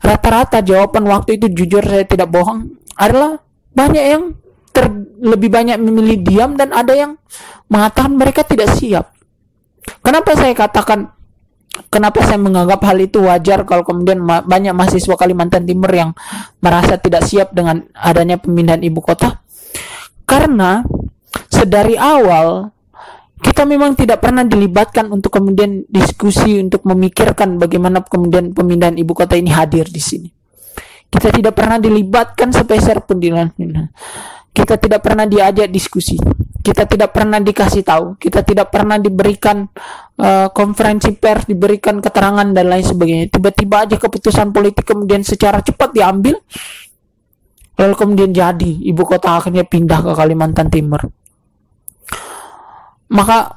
Rata-rata 0.00 0.64
jawaban 0.64 1.04
waktu 1.06 1.36
itu 1.36 1.52
jujur 1.52 1.84
saya 1.84 2.08
tidak 2.08 2.32
bohong 2.32 2.72
adalah 2.96 3.38
banyak 3.76 4.04
yang 4.04 4.22
ter, 4.72 4.88
lebih 5.20 5.52
banyak 5.52 5.76
memilih 5.80 6.18
diam 6.24 6.56
dan 6.56 6.72
ada 6.72 6.92
yang 6.96 7.12
mengatakan 7.66 8.12
mereka 8.14 8.42
tidak 8.46 8.74
siap 8.78 9.12
kenapa 10.02 10.34
saya 10.38 10.54
katakan 10.54 11.10
kenapa 11.92 12.24
saya 12.24 12.40
menganggap 12.40 12.80
hal 12.86 12.98
itu 12.98 13.20
wajar 13.26 13.66
kalau 13.68 13.84
kemudian 13.84 14.22
ma- 14.22 14.44
banyak 14.44 14.72
mahasiswa 14.72 15.14
Kalimantan 15.18 15.68
Timur 15.68 15.90
yang 15.92 16.10
merasa 16.62 16.96
tidak 16.96 17.26
siap 17.26 17.52
dengan 17.52 17.84
adanya 17.92 18.40
pemindahan 18.40 18.80
ibu 18.80 19.02
kota 19.02 19.42
karena 20.24 20.82
sedari 21.52 21.94
awal 22.00 22.76
kita 23.36 23.68
memang 23.68 23.92
tidak 23.92 24.24
pernah 24.24 24.42
dilibatkan 24.48 25.12
untuk 25.12 25.36
kemudian 25.36 25.84
diskusi 25.92 26.56
untuk 26.56 26.88
memikirkan 26.88 27.60
bagaimana 27.60 28.00
kemudian 28.00 28.56
pemindahan 28.56 28.96
ibu 28.96 29.12
kota 29.12 29.36
ini 29.36 29.52
hadir 29.52 29.84
di 29.92 30.00
sini. 30.00 30.28
Kita 31.06 31.30
tidak 31.30 31.52
pernah 31.54 31.76
dilibatkan 31.76 32.50
sepeser 32.50 33.04
pun 33.04 33.20
di 33.20 33.30
kita 34.56 34.74
tidak 34.80 35.04
pernah 35.04 35.28
diajak 35.28 35.68
diskusi. 35.68 36.16
Kita 36.66 36.82
tidak 36.82 37.14
pernah 37.14 37.38
dikasih 37.38 37.86
tahu. 37.86 38.18
Kita 38.18 38.42
tidak 38.42 38.74
pernah 38.74 38.98
diberikan 38.98 39.62
uh, 40.18 40.50
konferensi 40.50 41.14
pers, 41.14 41.46
diberikan 41.46 42.02
keterangan 42.02 42.50
dan 42.50 42.66
lain 42.66 42.82
sebagainya. 42.82 43.30
Tiba-tiba 43.30 43.86
aja 43.86 43.94
keputusan 43.94 44.50
politik 44.50 44.82
kemudian 44.82 45.22
secara 45.22 45.62
cepat 45.62 45.94
diambil. 45.94 46.42
Lalu 47.78 47.94
kemudian 47.94 48.34
jadi 48.34 48.72
ibu 48.90 49.06
kota 49.06 49.38
akhirnya 49.38 49.62
pindah 49.62 50.02
ke 50.02 50.10
Kalimantan 50.16 50.66
Timur 50.72 51.06
maka 53.10 53.54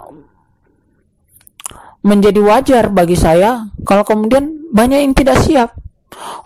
menjadi 2.06 2.40
wajar 2.40 2.84
bagi 2.94 3.18
saya 3.18 3.68
kalau 3.84 4.08
kemudian 4.08 4.72
banyak 4.72 5.04
yang 5.04 5.14
tidak 5.18 5.42
siap 5.44 5.76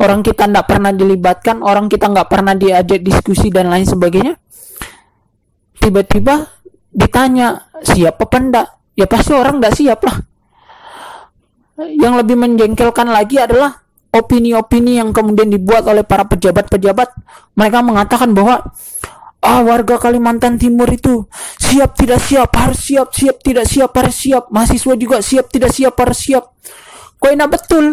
orang 0.01 0.25
kita 0.25 0.49
tidak 0.49 0.65
pernah 0.65 0.91
dilibatkan 0.95 1.61
orang 1.61 1.91
kita 1.91 2.09
nggak 2.09 2.29
pernah 2.31 2.55
diajak 2.57 3.03
diskusi 3.03 3.53
dan 3.53 3.69
lain 3.69 3.85
sebagainya 3.85 4.39
tiba-tiba 5.83 6.47
ditanya 6.95 7.67
siap 7.83 8.23
apa 8.23 8.37
enggak 8.39 8.67
ya 8.95 9.05
pasti 9.09 9.33
orang 9.35 9.59
tidak 9.59 9.73
siap 9.75 9.99
lah. 10.07 10.17
Yang 11.83 12.13
lebih 12.23 12.37
menjengkelkan 12.37 13.09
lagi 13.09 13.41
adalah 13.41 13.83
opini-opini 14.13 15.01
yang 15.01 15.09
kemudian 15.09 15.49
dibuat 15.49 15.89
oleh 15.89 16.05
para 16.05 16.23
pejabat-pejabat. 16.29 17.09
Mereka 17.57 17.79
mengatakan 17.81 18.31
bahwa 18.31 18.61
ah 19.43 19.59
warga 19.65 19.99
Kalimantan 19.99 20.61
Timur 20.61 20.87
itu 20.87 21.27
siap 21.57 21.97
tidak 21.97 22.21
siap 22.21 22.53
harus 22.53 22.79
siap 22.79 23.09
siap 23.11 23.41
tidak 23.41 23.65
siap 23.65 23.91
harus 23.91 24.15
siap. 24.15 24.43
Mahasiswa 24.53 24.93
juga 24.95 25.17
siap 25.19 25.49
tidak 25.49 25.73
siap 25.73 25.97
harus 25.97 26.19
siap. 26.21 26.43
Kok 27.17 27.31
enak 27.33 27.49
betul 27.49 27.85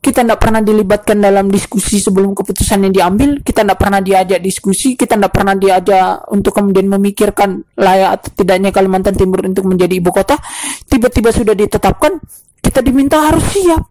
kita 0.00 0.24
tidak 0.24 0.40
pernah 0.40 0.64
dilibatkan 0.64 1.20
dalam 1.20 1.52
diskusi 1.52 2.00
sebelum 2.00 2.32
keputusan 2.32 2.88
yang 2.88 2.92
diambil. 2.92 3.44
Kita 3.44 3.60
tidak 3.60 3.76
pernah 3.76 4.00
diajak 4.00 4.40
diskusi. 4.40 4.96
Kita 4.96 5.20
tidak 5.20 5.28
pernah 5.28 5.52
diajak 5.52 6.24
untuk 6.32 6.56
kemudian 6.56 6.88
memikirkan 6.88 7.60
layak 7.76 8.16
atau 8.16 8.30
tidaknya 8.32 8.72
Kalimantan 8.72 9.12
Timur 9.12 9.44
untuk 9.44 9.68
menjadi 9.68 10.00
ibu 10.00 10.08
kota. 10.08 10.40
Tiba-tiba 10.88 11.28
sudah 11.36 11.52
ditetapkan 11.52 12.16
kita 12.64 12.80
diminta 12.80 13.28
harus 13.28 13.44
siap. 13.52 13.84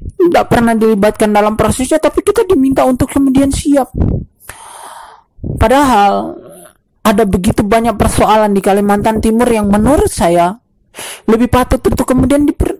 Tidak 0.00 0.44
pernah 0.50 0.74
dilibatkan 0.74 1.30
dalam 1.30 1.54
prosesnya 1.54 2.02
tapi 2.02 2.26
kita 2.26 2.42
diminta 2.50 2.82
untuk 2.82 3.06
kemudian 3.06 3.54
siap. 3.54 3.86
Padahal 5.62 6.34
ada 7.06 7.22
begitu 7.22 7.62
banyak 7.62 7.94
persoalan 7.94 8.50
di 8.50 8.58
Kalimantan 8.58 9.22
Timur 9.22 9.46
yang 9.46 9.70
menurut 9.70 10.10
saya 10.10 10.58
lebih 11.30 11.46
patut 11.46 11.78
untuk 11.86 12.02
kemudian 12.02 12.42
diper, 12.42 12.79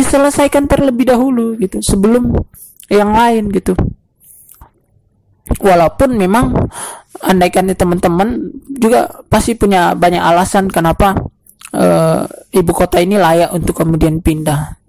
diselesaikan 0.00 0.64
terlebih 0.64 1.12
dahulu 1.12 1.60
gitu 1.60 1.84
sebelum 1.84 2.32
yang 2.88 3.12
lain 3.12 3.52
gitu. 3.52 3.76
Walaupun 5.60 6.16
memang 6.16 6.56
andaikan 7.20 7.68
teman-teman 7.76 8.48
juga 8.70 9.12
pasti 9.28 9.52
punya 9.54 9.92
banyak 9.92 10.22
alasan 10.22 10.72
kenapa 10.72 11.12
uh, 11.76 12.24
ibu 12.54 12.72
kota 12.72 12.96
ini 13.02 13.20
layak 13.20 13.52
untuk 13.52 13.84
kemudian 13.84 14.24
pindah. 14.24 14.80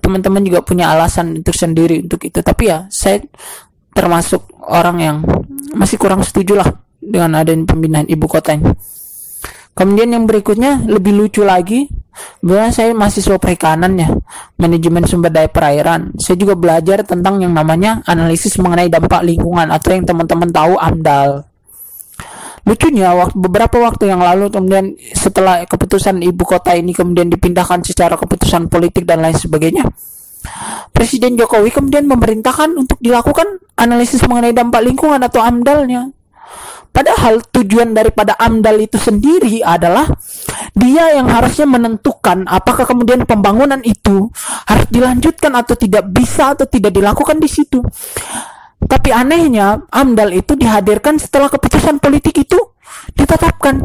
Teman-teman 0.00 0.40
juga 0.40 0.64
punya 0.64 0.88
alasan 0.88 1.44
untuk 1.44 1.52
sendiri 1.52 2.00
untuk 2.00 2.24
itu. 2.24 2.40
Tapi 2.40 2.62
ya 2.64 2.88
saya 2.88 3.20
termasuk 3.92 4.48
orang 4.64 4.96
yang 4.96 5.16
masih 5.76 6.00
kurang 6.00 6.24
setuju 6.24 6.56
lah 6.56 6.68
dengan 6.96 7.36
adanya 7.36 7.68
pemindahan 7.68 8.08
ibu 8.08 8.24
kota 8.24 8.56
ini. 8.56 8.64
Kemudian 9.78 10.10
yang 10.10 10.26
berikutnya 10.26 10.82
lebih 10.90 11.14
lucu 11.14 11.46
lagi, 11.46 11.86
bahwa 12.42 12.74
saya 12.74 12.90
mahasiswa 12.90 13.38
perikanan 13.38 13.94
ya, 13.94 14.10
manajemen 14.58 15.06
sumber 15.06 15.30
daya 15.30 15.46
perairan. 15.46 16.18
Saya 16.18 16.34
juga 16.34 16.58
belajar 16.58 17.06
tentang 17.06 17.38
yang 17.38 17.54
namanya 17.54 18.02
analisis 18.10 18.58
mengenai 18.58 18.90
dampak 18.90 19.22
lingkungan 19.22 19.70
atau 19.70 19.94
yang 19.94 20.02
teman-teman 20.02 20.50
tahu 20.50 20.74
AMDAL. 20.74 21.46
Lucunya 22.66 23.14
waktu 23.16 23.38
beberapa 23.38 23.80
waktu 23.80 24.12
yang 24.12 24.20
lalu 24.20 24.52
kemudian 24.52 24.92
setelah 25.16 25.64
keputusan 25.64 26.20
ibu 26.20 26.44
kota 26.44 26.76
ini 26.76 26.92
kemudian 26.92 27.32
dipindahkan 27.32 27.80
secara 27.80 28.18
keputusan 28.18 28.68
politik 28.68 29.08
dan 29.08 29.24
lain 29.24 29.38
sebagainya, 29.38 29.88
Presiden 30.92 31.38
Jokowi 31.38 31.70
kemudian 31.72 32.04
memerintahkan 32.10 32.76
untuk 32.76 32.98
dilakukan 33.00 33.62
analisis 33.78 34.20
mengenai 34.26 34.52
dampak 34.52 34.84
lingkungan 34.84 35.22
atau 35.22 35.40
AMDALnya. 35.40 36.17
Padahal 36.98 37.46
tujuan 37.54 37.94
daripada 37.94 38.34
AMDAL 38.34 38.90
itu 38.90 38.98
sendiri 38.98 39.62
adalah 39.62 40.10
dia 40.74 41.14
yang 41.14 41.30
harusnya 41.30 41.62
menentukan 41.62 42.42
apakah 42.42 42.90
kemudian 42.90 43.22
pembangunan 43.22 43.78
itu 43.86 44.26
harus 44.66 44.90
dilanjutkan 44.90 45.54
atau 45.62 45.78
tidak 45.78 46.10
bisa 46.10 46.58
atau 46.58 46.66
tidak 46.66 46.90
dilakukan 46.90 47.38
di 47.38 47.46
situ. 47.46 47.78
Tapi 48.82 49.14
anehnya 49.14 49.78
AMDAL 49.94 50.42
itu 50.42 50.58
dihadirkan 50.58 51.22
setelah 51.22 51.46
keputusan 51.46 52.02
politik 52.02 52.34
itu 52.34 52.58
ditetapkan. 53.14 53.78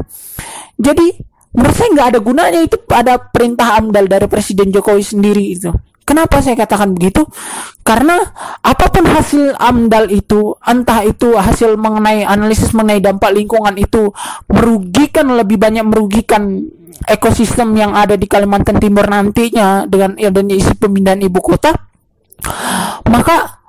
Jadi 0.82 1.14
menurut 1.54 1.76
saya 1.78 1.94
nggak 1.94 2.08
ada 2.18 2.20
gunanya 2.20 2.66
itu 2.66 2.82
ada 2.90 3.22
perintah 3.22 3.78
AMDAL 3.78 4.10
dari 4.10 4.26
Presiden 4.26 4.74
Jokowi 4.74 5.06
sendiri 5.06 5.54
itu. 5.54 5.70
Kenapa 6.04 6.44
saya 6.44 6.60
katakan 6.60 6.92
begitu? 6.92 7.24
Karena 7.84 8.20
apa 8.60 8.92
pun 8.92 9.08
hasil 9.08 9.56
AMDAL 9.56 10.12
itu, 10.12 10.56
entah 10.64 11.04
itu 11.04 11.36
hasil 11.36 11.80
mengenai 11.80 12.28
analisis 12.28 12.76
mengenai 12.76 13.00
dampak 13.00 13.32
lingkungan 13.32 13.76
itu 13.80 14.12
merugikan 14.52 15.32
lebih 15.32 15.56
banyak 15.60 15.84
merugikan 15.88 16.68
ekosistem 17.08 17.76
yang 17.76 17.96
ada 17.96 18.20
di 18.20 18.28
Kalimantan 18.28 18.80
Timur 18.80 19.08
nantinya 19.08 19.88
dengan 19.88 20.16
adanya 20.20 20.56
isi 20.56 20.76
pemindahan 20.76 21.24
ibu 21.24 21.40
kota, 21.40 21.72
maka 23.08 23.64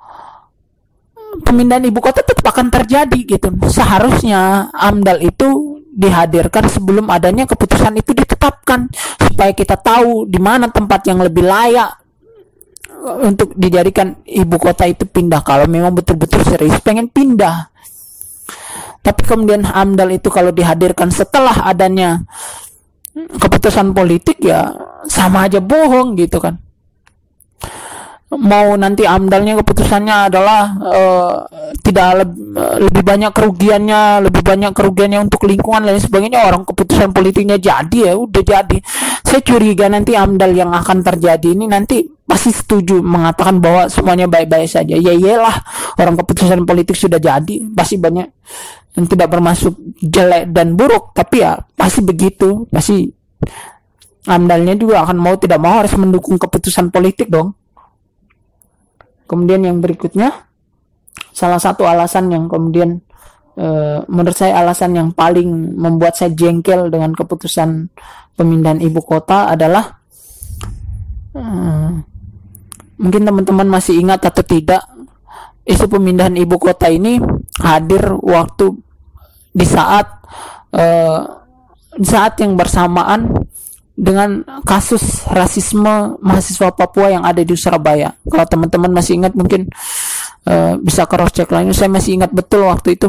pemindahan 1.43 1.83
ibu 1.87 1.99
kota 1.99 2.23
tetap 2.23 2.51
akan 2.51 2.71
terjadi 2.71 3.19
gitu. 3.23 3.47
Seharusnya 3.67 4.71
AMDAL 4.71 5.23
itu 5.23 5.79
dihadirkan 5.95 6.67
sebelum 6.67 7.07
adanya 7.07 7.47
keputusan 7.47 7.95
itu 7.95 8.11
ditetapkan 8.11 8.91
supaya 9.23 9.55
kita 9.55 9.79
tahu 9.79 10.27
di 10.27 10.39
mana 10.43 10.67
tempat 10.67 11.07
yang 11.07 11.23
lebih 11.23 11.47
layak 11.47 12.04
untuk 13.05 13.53
dijadikan 13.53 14.17
ibu 14.25 14.57
kota 14.57 14.89
itu 14.89 15.05
pindah. 15.05 15.45
Kalau 15.45 15.69
memang 15.69 15.93
betul-betul 15.93 16.41
serius 16.41 16.81
pengen 16.81 17.07
pindah. 17.07 17.69
Tapi 19.05 19.21
kemudian 19.21 19.61
AMDAL 19.69 20.17
itu 20.17 20.33
kalau 20.33 20.49
dihadirkan 20.49 21.13
setelah 21.13 21.69
adanya 21.69 22.25
keputusan 23.15 23.93
politik 23.93 24.41
ya 24.41 24.73
sama 25.05 25.47
aja 25.47 25.61
bohong 25.61 26.17
gitu 26.19 26.41
kan 26.41 26.59
mau 28.37 28.75
nanti 28.75 29.07
amdalnya 29.07 29.59
keputusannya 29.63 30.15
adalah 30.31 30.61
eh, 30.79 31.35
tidak 31.81 32.07
leb- 32.23 32.39
eh, 32.55 32.77
lebih 32.87 33.03
banyak 33.03 33.31
kerugiannya 33.31 34.01
lebih 34.29 34.41
banyak 34.45 34.71
kerugiannya 34.71 35.19
untuk 35.25 35.47
lingkungan 35.47 35.87
dan 35.87 35.97
sebagainya. 35.99 36.45
Orang 36.45 36.63
keputusan 36.63 37.11
politiknya 37.11 37.57
jadi 37.57 38.11
ya 38.11 38.13
udah 38.15 38.43
jadi. 38.43 38.77
Saya 39.25 39.41
curiga 39.41 39.89
nanti 39.89 40.13
amdal 40.13 40.51
yang 40.53 40.71
akan 40.71 41.01
terjadi 41.01 41.47
ini 41.51 41.65
nanti 41.65 42.05
pasti 42.25 42.49
setuju 42.53 43.01
mengatakan 43.01 43.59
bahwa 43.59 43.89
semuanya 43.89 44.29
baik-baik 44.29 44.69
saja. 44.69 44.95
Ya 44.95 45.11
iyalah 45.11 45.55
orang 45.99 46.15
keputusan 46.19 46.63
politik 46.63 46.95
sudah 46.95 47.19
jadi 47.19 47.55
pasti 47.73 47.99
banyak 47.99 48.27
yang 48.95 49.05
tidak 49.11 49.27
bermasuk 49.27 49.75
jelek 49.99 50.53
dan 50.53 50.77
buruk. 50.77 51.11
Tapi 51.11 51.43
ya 51.43 51.59
pasti 51.75 51.99
begitu. 52.05 52.69
Pasti 52.71 53.09
amdalnya 54.25 54.73
juga 54.73 55.05
akan 55.05 55.17
mau 55.21 55.35
tidak 55.37 55.61
mau 55.61 55.81
harus 55.81 55.93
mendukung 55.97 56.41
keputusan 56.41 56.89
politik 56.89 57.29
dong 57.29 57.53
Kemudian 59.25 59.65
yang 59.65 59.81
berikutnya, 59.81 60.45
salah 61.33 61.59
satu 61.59 61.83
alasan 61.83 62.29
yang 62.29 62.45
kemudian 62.45 63.01
eh, 63.57 63.99
menurut 64.05 64.37
saya 64.37 64.61
alasan 64.61 64.95
yang 64.95 65.09
paling 65.11 65.75
membuat 65.75 66.15
saya 66.15 66.31
jengkel 66.31 66.87
dengan 66.87 67.11
keputusan 67.11 67.89
pemindahan 68.37 68.79
ibu 68.79 69.01
kota 69.01 69.49
adalah 69.51 69.99
eh, 71.33 71.91
mungkin 72.95 73.21
teman-teman 73.27 73.67
masih 73.67 73.99
ingat 73.99 74.23
atau 74.23 74.45
tidak 74.45 74.85
isu 75.65 75.89
pemindahan 75.89 76.37
ibu 76.37 76.55
kota 76.61 76.87
ini 76.87 77.19
hadir 77.59 78.13
waktu 78.21 78.71
di 79.55 79.65
saat 79.65 80.07
di 81.95 82.03
saat 82.03 82.35
yang 82.43 82.59
bersamaan 82.59 83.31
dengan 83.95 84.43
kasus 84.67 85.23
rasisme 85.31 86.19
mahasiswa 86.19 86.75
Papua 86.75 87.15
yang 87.15 87.23
ada 87.23 87.39
di 87.39 87.55
Surabaya. 87.55 88.11
Kalau 88.27 88.43
teman-teman 88.43 88.91
masih 88.91 89.23
ingat 89.23 89.31
mungkin 89.33 89.71
eh, 90.43 90.73
bisa 90.83 91.07
cross 91.07 91.31
check 91.31 91.47
lagi. 91.47 91.71
Saya 91.71 91.87
masih 91.87 92.19
ingat 92.19 92.35
betul 92.35 92.67
waktu 92.67 92.99
itu. 92.99 93.07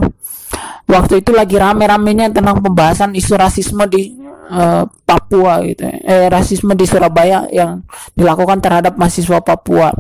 Waktu 0.86 1.26
itu 1.26 1.34
lagi 1.34 1.58
rame-ramenya 1.58 2.30
tentang 2.30 2.62
pembahasan 2.62 3.18
isu 3.18 3.34
rasisme 3.34 3.82
di 3.90 4.14
eh, 4.46 4.84
Papua 4.86 5.58
gitu. 5.66 5.90
Eh 6.06 6.30
rasisme 6.30 6.78
di 6.78 6.86
Surabaya 6.86 7.50
yang 7.50 7.82
dilakukan 8.14 8.62
terhadap 8.62 8.94
mahasiswa 8.94 9.42
Papua. 9.42 9.90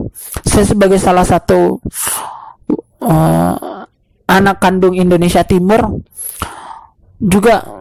Saya 0.46 0.70
sebagai 0.70 1.02
salah 1.02 1.26
satu 1.26 1.82
eh, 3.02 3.54
anak 4.26 4.56
kandung 4.62 4.94
Indonesia 4.94 5.42
Timur 5.42 5.98
juga 7.18 7.75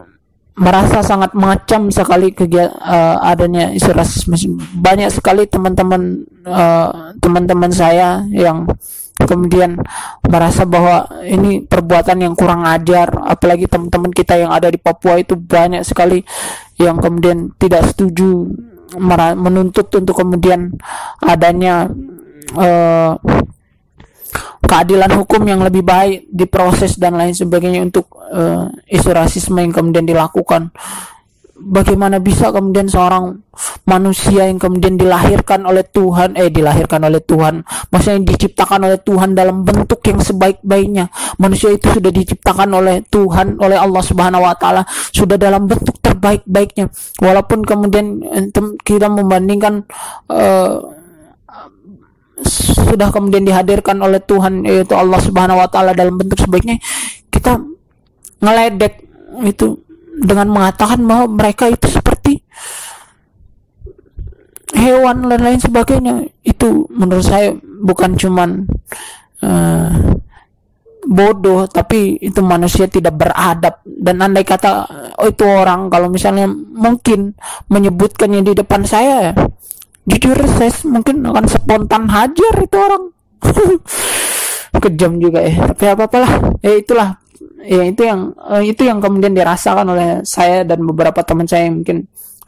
merasa 0.56 1.04
sangat 1.04 1.36
mengecam 1.36 1.92
sekali 1.92 2.32
kegia- 2.32 2.72
eh, 2.72 3.16
adanya 3.20 3.70
isu 3.76 3.92
rasisme. 3.92 4.36
Banyak 4.76 5.12
sekali 5.12 5.44
teman-teman 5.44 6.24
eh, 6.46 6.90
teman-teman 7.20 7.70
saya 7.72 8.24
yang 8.32 8.64
kemudian 9.16 9.80
merasa 10.28 10.68
bahwa 10.68 11.08
ini 11.24 11.64
perbuatan 11.64 12.20
yang 12.20 12.34
kurang 12.36 12.62
ajar 12.68 13.08
apalagi 13.26 13.64
teman-teman 13.66 14.12
kita 14.12 14.36
yang 14.36 14.52
ada 14.52 14.68
di 14.68 14.76
Papua 14.76 15.16
itu 15.16 15.34
banyak 15.34 15.82
sekali 15.82 16.20
yang 16.76 17.00
kemudian 17.00 17.56
tidak 17.56 17.88
setuju 17.90 18.44
menuntut 19.34 19.88
untuk 19.90 20.14
kemudian 20.14 20.70
adanya 21.24 21.90
eh, 22.54 23.12
keadilan 24.66 25.10
hukum 25.14 25.42
yang 25.46 25.62
lebih 25.62 25.86
baik 25.86 26.28
diproses 26.28 26.98
dan 26.98 27.16
lain 27.16 27.32
sebagainya 27.32 27.80
untuk 27.86 28.10
eh, 28.30 28.66
isu 28.92 29.10
rasisme 29.14 29.62
yang 29.62 29.72
kemudian 29.72 30.04
dilakukan. 30.04 30.74
Bagaimana 31.56 32.20
bisa 32.20 32.52
kemudian 32.52 32.84
seorang 32.84 33.32
manusia 33.88 34.44
yang 34.44 34.60
kemudian 34.60 35.00
dilahirkan 35.00 35.64
oleh 35.64 35.88
Tuhan 35.88 36.36
eh 36.36 36.52
dilahirkan 36.52 37.00
oleh 37.08 37.24
Tuhan 37.24 37.64
maksudnya 37.88 38.20
yang 38.20 38.28
diciptakan 38.28 38.84
oleh 38.84 39.00
Tuhan 39.00 39.32
dalam 39.32 39.64
bentuk 39.64 40.04
yang 40.04 40.20
sebaik-baiknya 40.20 41.08
manusia 41.40 41.72
itu 41.72 41.88
sudah 41.96 42.12
diciptakan 42.12 42.76
oleh 42.76 43.00
Tuhan 43.08 43.56
oleh 43.56 43.80
Allah 43.80 44.02
Subhanahu 44.04 44.44
wa 44.44 44.52
taala 44.52 44.84
sudah 45.16 45.40
dalam 45.40 45.64
bentuk 45.64 45.96
terbaik-baiknya. 46.16 46.88
Walaupun 47.20 47.60
kemudian 47.62 48.24
eh, 48.24 48.48
kita 48.80 49.06
membandingkan 49.12 49.84
eh, 50.32 50.74
sudah 52.44 53.08
kemudian 53.08 53.44
dihadirkan 53.48 53.96
oleh 54.02 54.20
Tuhan 54.20 54.64
yaitu 54.68 54.92
Allah 54.92 55.20
Subhanahu 55.22 55.56
wa 55.56 55.68
taala 55.72 55.96
dalam 55.96 56.20
bentuk 56.20 56.36
sebaiknya 56.36 56.76
kita 57.32 57.56
ngeledek 58.44 59.04
itu 59.44 59.80
dengan 60.16 60.48
mengatakan 60.48 61.04
bahwa 61.04 61.28
mereka 61.28 61.68
itu 61.68 61.88
seperti 61.92 62.40
hewan 64.72 65.28
dan 65.28 65.40
lain 65.44 65.60
sebagainya. 65.60 66.14
Itu 66.40 66.88
menurut 66.88 67.24
saya 67.24 67.52
bukan 67.60 68.16
cuman 68.16 68.64
eh, 69.44 69.92
bodoh 71.06 71.70
tapi 71.70 72.16
itu 72.18 72.40
manusia 72.40 72.88
tidak 72.88 73.14
beradab. 73.20 73.84
Dan 73.84 74.24
andai 74.24 74.42
kata 74.42 74.88
oh, 75.20 75.28
itu 75.28 75.44
orang 75.44 75.92
kalau 75.92 76.08
misalnya 76.08 76.48
mungkin 76.52 77.36
menyebutkannya 77.68 78.40
di 78.40 78.52
depan 78.56 78.82
saya 78.88 79.36
jujur 80.06 80.38
saya 80.58 80.72
mungkin 80.86 81.26
akan 81.26 81.46
spontan 81.50 82.06
hajar 82.10 82.54
itu 82.62 82.76
orang. 82.78 83.04
Kejam 84.82 85.16
juga 85.16 85.40
ya 85.40 85.72
tapi 85.72 85.84
apa 85.88 86.04
apalah 86.04 86.32
ya 86.60 86.76
itulah 86.76 87.16
ya 87.64 87.82
itu 87.88 88.02
yang 88.04 88.36
eh, 88.54 88.70
itu 88.70 88.84
yang 88.84 89.00
kemudian 89.00 89.32
dirasakan 89.32 89.88
oleh 89.88 90.08
saya 90.22 90.62
dan 90.62 90.84
beberapa 90.84 91.24
teman 91.24 91.48
saya 91.48 91.66
mungkin 91.72 92.06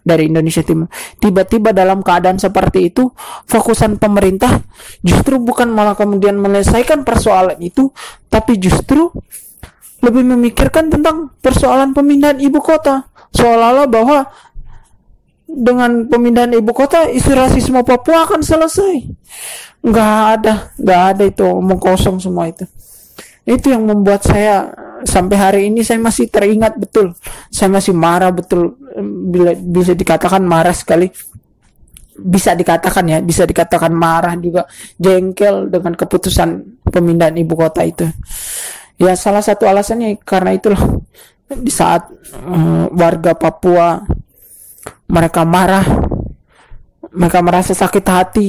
dari 0.08 0.30
Indonesia 0.30 0.64
Timur. 0.64 0.88
Tiba-tiba 1.20 1.76
dalam 1.76 2.00
keadaan 2.00 2.40
seperti 2.40 2.88
itu 2.88 3.12
fokusan 3.44 4.00
pemerintah 4.00 4.64
justru 5.04 5.36
bukan 5.36 5.68
malah 5.68 5.92
kemudian 5.98 6.40
menyelesaikan 6.40 7.04
persoalan 7.04 7.60
itu 7.60 7.92
tapi 8.32 8.56
justru 8.56 9.12
lebih 9.98 10.24
memikirkan 10.24 10.88
tentang 10.88 11.34
persoalan 11.42 11.92
pemindahan 11.92 12.38
ibu 12.38 12.62
kota. 12.62 13.10
Seolah-olah 13.34 13.86
bahwa 13.90 14.18
dengan 15.48 16.04
pemindahan 16.04 16.52
ibu 16.52 16.76
kota 16.76 17.08
isu 17.08 17.32
rasisme 17.32 17.80
Papua 17.80 18.28
akan 18.28 18.44
selesai. 18.44 19.08
Nggak 19.80 20.12
ada 20.36 20.54
nggak 20.76 21.02
ada 21.16 21.22
itu 21.24 21.44
omong 21.48 21.80
kosong 21.80 22.20
semua 22.20 22.52
itu. 22.52 22.68
Itu 23.48 23.72
yang 23.72 23.88
membuat 23.88 24.28
saya 24.28 24.68
sampai 25.08 25.36
hari 25.40 25.60
ini 25.72 25.80
saya 25.80 25.96
masih 26.04 26.28
teringat 26.28 26.76
betul. 26.76 27.16
Saya 27.48 27.72
masih 27.72 27.96
marah 27.96 28.28
betul. 28.28 28.76
Bila 29.32 29.56
bisa 29.56 29.96
dikatakan 29.96 30.44
marah 30.44 30.76
sekali. 30.76 31.08
Bisa 32.18 32.52
dikatakan 32.52 33.08
ya 33.08 33.18
bisa 33.24 33.48
dikatakan 33.48 33.88
marah 33.88 34.36
juga. 34.36 34.68
Jengkel 35.00 35.72
dengan 35.72 35.96
keputusan 35.96 36.84
pemindahan 36.92 37.40
ibu 37.40 37.56
kota 37.56 37.88
itu. 37.88 38.04
Ya 39.00 39.16
salah 39.16 39.40
satu 39.40 39.64
alasannya 39.64 40.20
karena 40.20 40.52
itulah. 40.52 40.84
Di 41.48 41.72
saat 41.72 42.12
eh, 42.36 42.84
warga 42.92 43.32
Papua 43.32 44.04
mereka 45.08 45.42
marah. 45.42 45.84
Mereka 47.08 47.38
merasa 47.40 47.72
sakit 47.72 48.04
hati. 48.04 48.48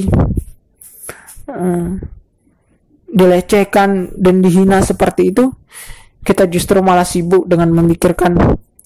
Eh, 1.50 1.90
dilecehkan 3.10 4.14
dan 4.14 4.38
dihina 4.38 4.78
seperti 4.86 5.34
itu 5.34 5.50
kita 6.22 6.46
justru 6.46 6.78
malah 6.78 7.02
sibuk 7.02 7.42
dengan 7.50 7.74
memikirkan 7.74 8.38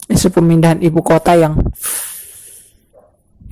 isu 0.08 0.32
pemindahan 0.32 0.80
ibu 0.80 1.04
kota 1.04 1.36
yang 1.36 1.60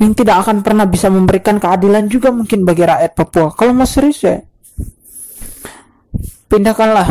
yang 0.00 0.16
tidak 0.16 0.42
akan 0.42 0.64
pernah 0.64 0.88
bisa 0.88 1.12
memberikan 1.12 1.60
keadilan 1.60 2.08
juga 2.08 2.32
mungkin 2.32 2.64
bagi 2.64 2.82
rakyat 2.88 3.12
Papua. 3.12 3.52
Kalau 3.52 3.76
mau 3.76 3.84
serius 3.84 4.24
ya 4.24 4.40
pindahkanlah 6.48 7.08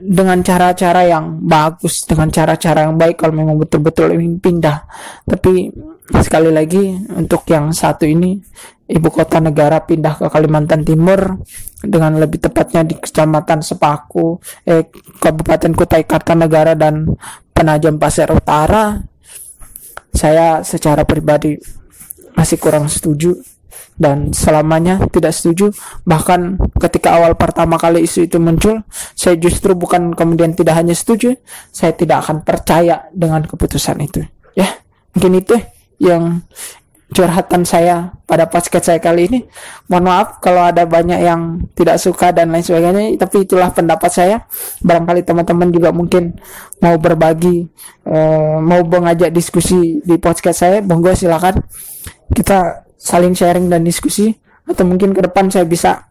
dengan 0.00 0.40
cara-cara 0.40 1.04
yang 1.04 1.42
bagus 1.44 2.06
dengan 2.06 2.30
cara-cara 2.30 2.86
yang 2.86 2.96
baik 2.96 3.18
kalau 3.20 3.34
memang 3.34 3.58
betul-betul 3.58 4.14
ingin 4.14 4.38
pindah. 4.38 4.86
Tapi 5.26 5.70
sekali 6.22 6.48
lagi 6.48 6.96
untuk 7.12 7.44
yang 7.50 7.70
satu 7.74 8.08
ini 8.08 8.40
ibu 8.88 9.08
kota 9.12 9.38
negara 9.38 9.84
pindah 9.84 10.16
ke 10.16 10.26
Kalimantan 10.32 10.80
Timur 10.80 11.44
dengan 11.84 12.16
lebih 12.16 12.40
tepatnya 12.40 12.82
di 12.82 12.96
kecamatan 12.96 13.60
Sepaku 13.60 14.40
eh 14.64 14.88
Kabupaten 15.20 15.72
Kutai 15.76 16.08
Kartanegara 16.08 16.72
dan 16.72 17.04
Penajam 17.52 18.00
Pasir 18.00 18.32
Utara 18.32 18.96
saya 20.14 20.64
secara 20.64 21.04
pribadi 21.04 21.54
masih 22.32 22.56
kurang 22.56 22.88
setuju 22.88 23.36
dan 23.98 24.30
selamanya 24.30 25.02
tidak 25.10 25.34
setuju 25.34 25.74
bahkan 26.06 26.54
ketika 26.78 27.18
awal 27.18 27.34
pertama 27.34 27.74
kali 27.76 28.06
isu 28.06 28.30
itu 28.30 28.38
muncul 28.38 28.86
saya 29.18 29.34
justru 29.34 29.74
bukan 29.74 30.14
kemudian 30.14 30.54
tidak 30.54 30.78
hanya 30.78 30.94
setuju 30.94 31.34
saya 31.74 31.92
tidak 31.92 32.22
akan 32.24 32.46
percaya 32.46 33.10
dengan 33.10 33.42
keputusan 33.42 33.98
itu 34.00 34.22
ya 34.54 34.70
mungkin 35.12 35.42
itu 35.42 35.58
yang 35.98 36.46
curhatan 37.08 37.64
saya 37.64 38.12
pada 38.28 38.44
podcast 38.44 38.92
saya 38.92 39.00
kali 39.00 39.32
ini. 39.32 39.40
Mohon 39.88 40.04
maaf 40.12 40.28
kalau 40.44 40.60
ada 40.68 40.84
banyak 40.84 41.24
yang 41.24 41.64
tidak 41.72 41.96
suka 41.96 42.36
dan 42.36 42.52
lain 42.52 42.60
sebagainya, 42.60 43.16
tapi 43.16 43.48
itulah 43.48 43.72
pendapat 43.72 44.10
saya. 44.12 44.36
Barangkali 44.84 45.24
teman-teman 45.24 45.72
juga 45.72 45.88
mungkin 45.88 46.36
mau 46.84 47.00
berbagi, 47.00 47.64
eh, 48.04 48.56
mau 48.60 48.84
mengajak 48.84 49.32
diskusi 49.32 50.04
di 50.04 50.16
podcast 50.20 50.68
saya, 50.68 50.78
monggo 50.84 51.16
silakan 51.16 51.64
kita 52.36 52.87
saling 52.98 53.32
sharing 53.32 53.70
dan 53.70 53.86
diskusi 53.86 54.34
atau 54.68 54.84
mungkin 54.84 55.16
ke 55.16 55.24
depan 55.24 55.48
saya 55.48 55.64
bisa 55.64 56.10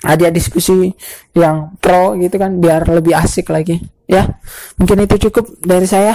ada 0.00 0.32
diskusi 0.32 0.92
yang 1.36 1.76
pro 1.76 2.16
gitu 2.16 2.40
kan 2.40 2.56
biar 2.56 2.88
lebih 2.88 3.16
asik 3.16 3.50
lagi. 3.52 3.80
Ya 4.04 4.38
mungkin 4.76 5.04
itu 5.04 5.28
cukup 5.28 5.60
dari 5.64 5.88
saya. 5.88 6.12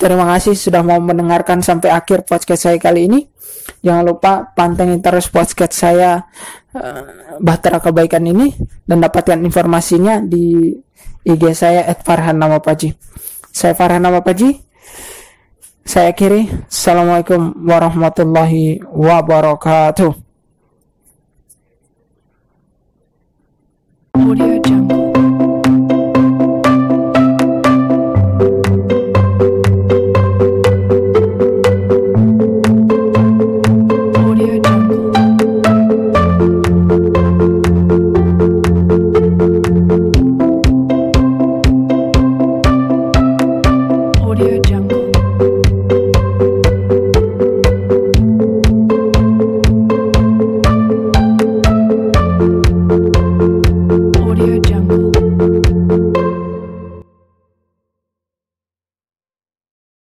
Terima 0.00 0.24
kasih 0.34 0.56
sudah 0.56 0.80
mau 0.80 0.98
mendengarkan 0.98 1.60
sampai 1.60 1.92
akhir 1.92 2.24
podcast 2.26 2.68
saya 2.68 2.78
kali 2.80 3.06
ini. 3.06 3.20
Jangan 3.84 4.04
lupa 4.04 4.32
pantengin 4.56 5.04
terus 5.04 5.28
podcast 5.28 5.76
saya 5.76 6.24
uh, 6.72 7.36
Bahtera 7.38 7.78
Kebaikan 7.78 8.24
ini 8.24 8.50
dan 8.88 9.04
dapatkan 9.04 9.38
informasinya 9.44 10.24
di 10.24 10.72
IG 11.28 11.42
saya 11.52 11.84
@farhan_namapaji 11.92 12.96
saya 13.58 13.74
Farhan 13.74 14.06
Namapaji 14.06 14.54
saya 15.88 16.12
akhiri 16.12 16.52
Assalamualaikum 16.68 17.56
warahmatullahi 17.64 18.84
wabarakatuh 18.92 20.12
Audio 24.12 24.60
Jungle. 24.60 25.17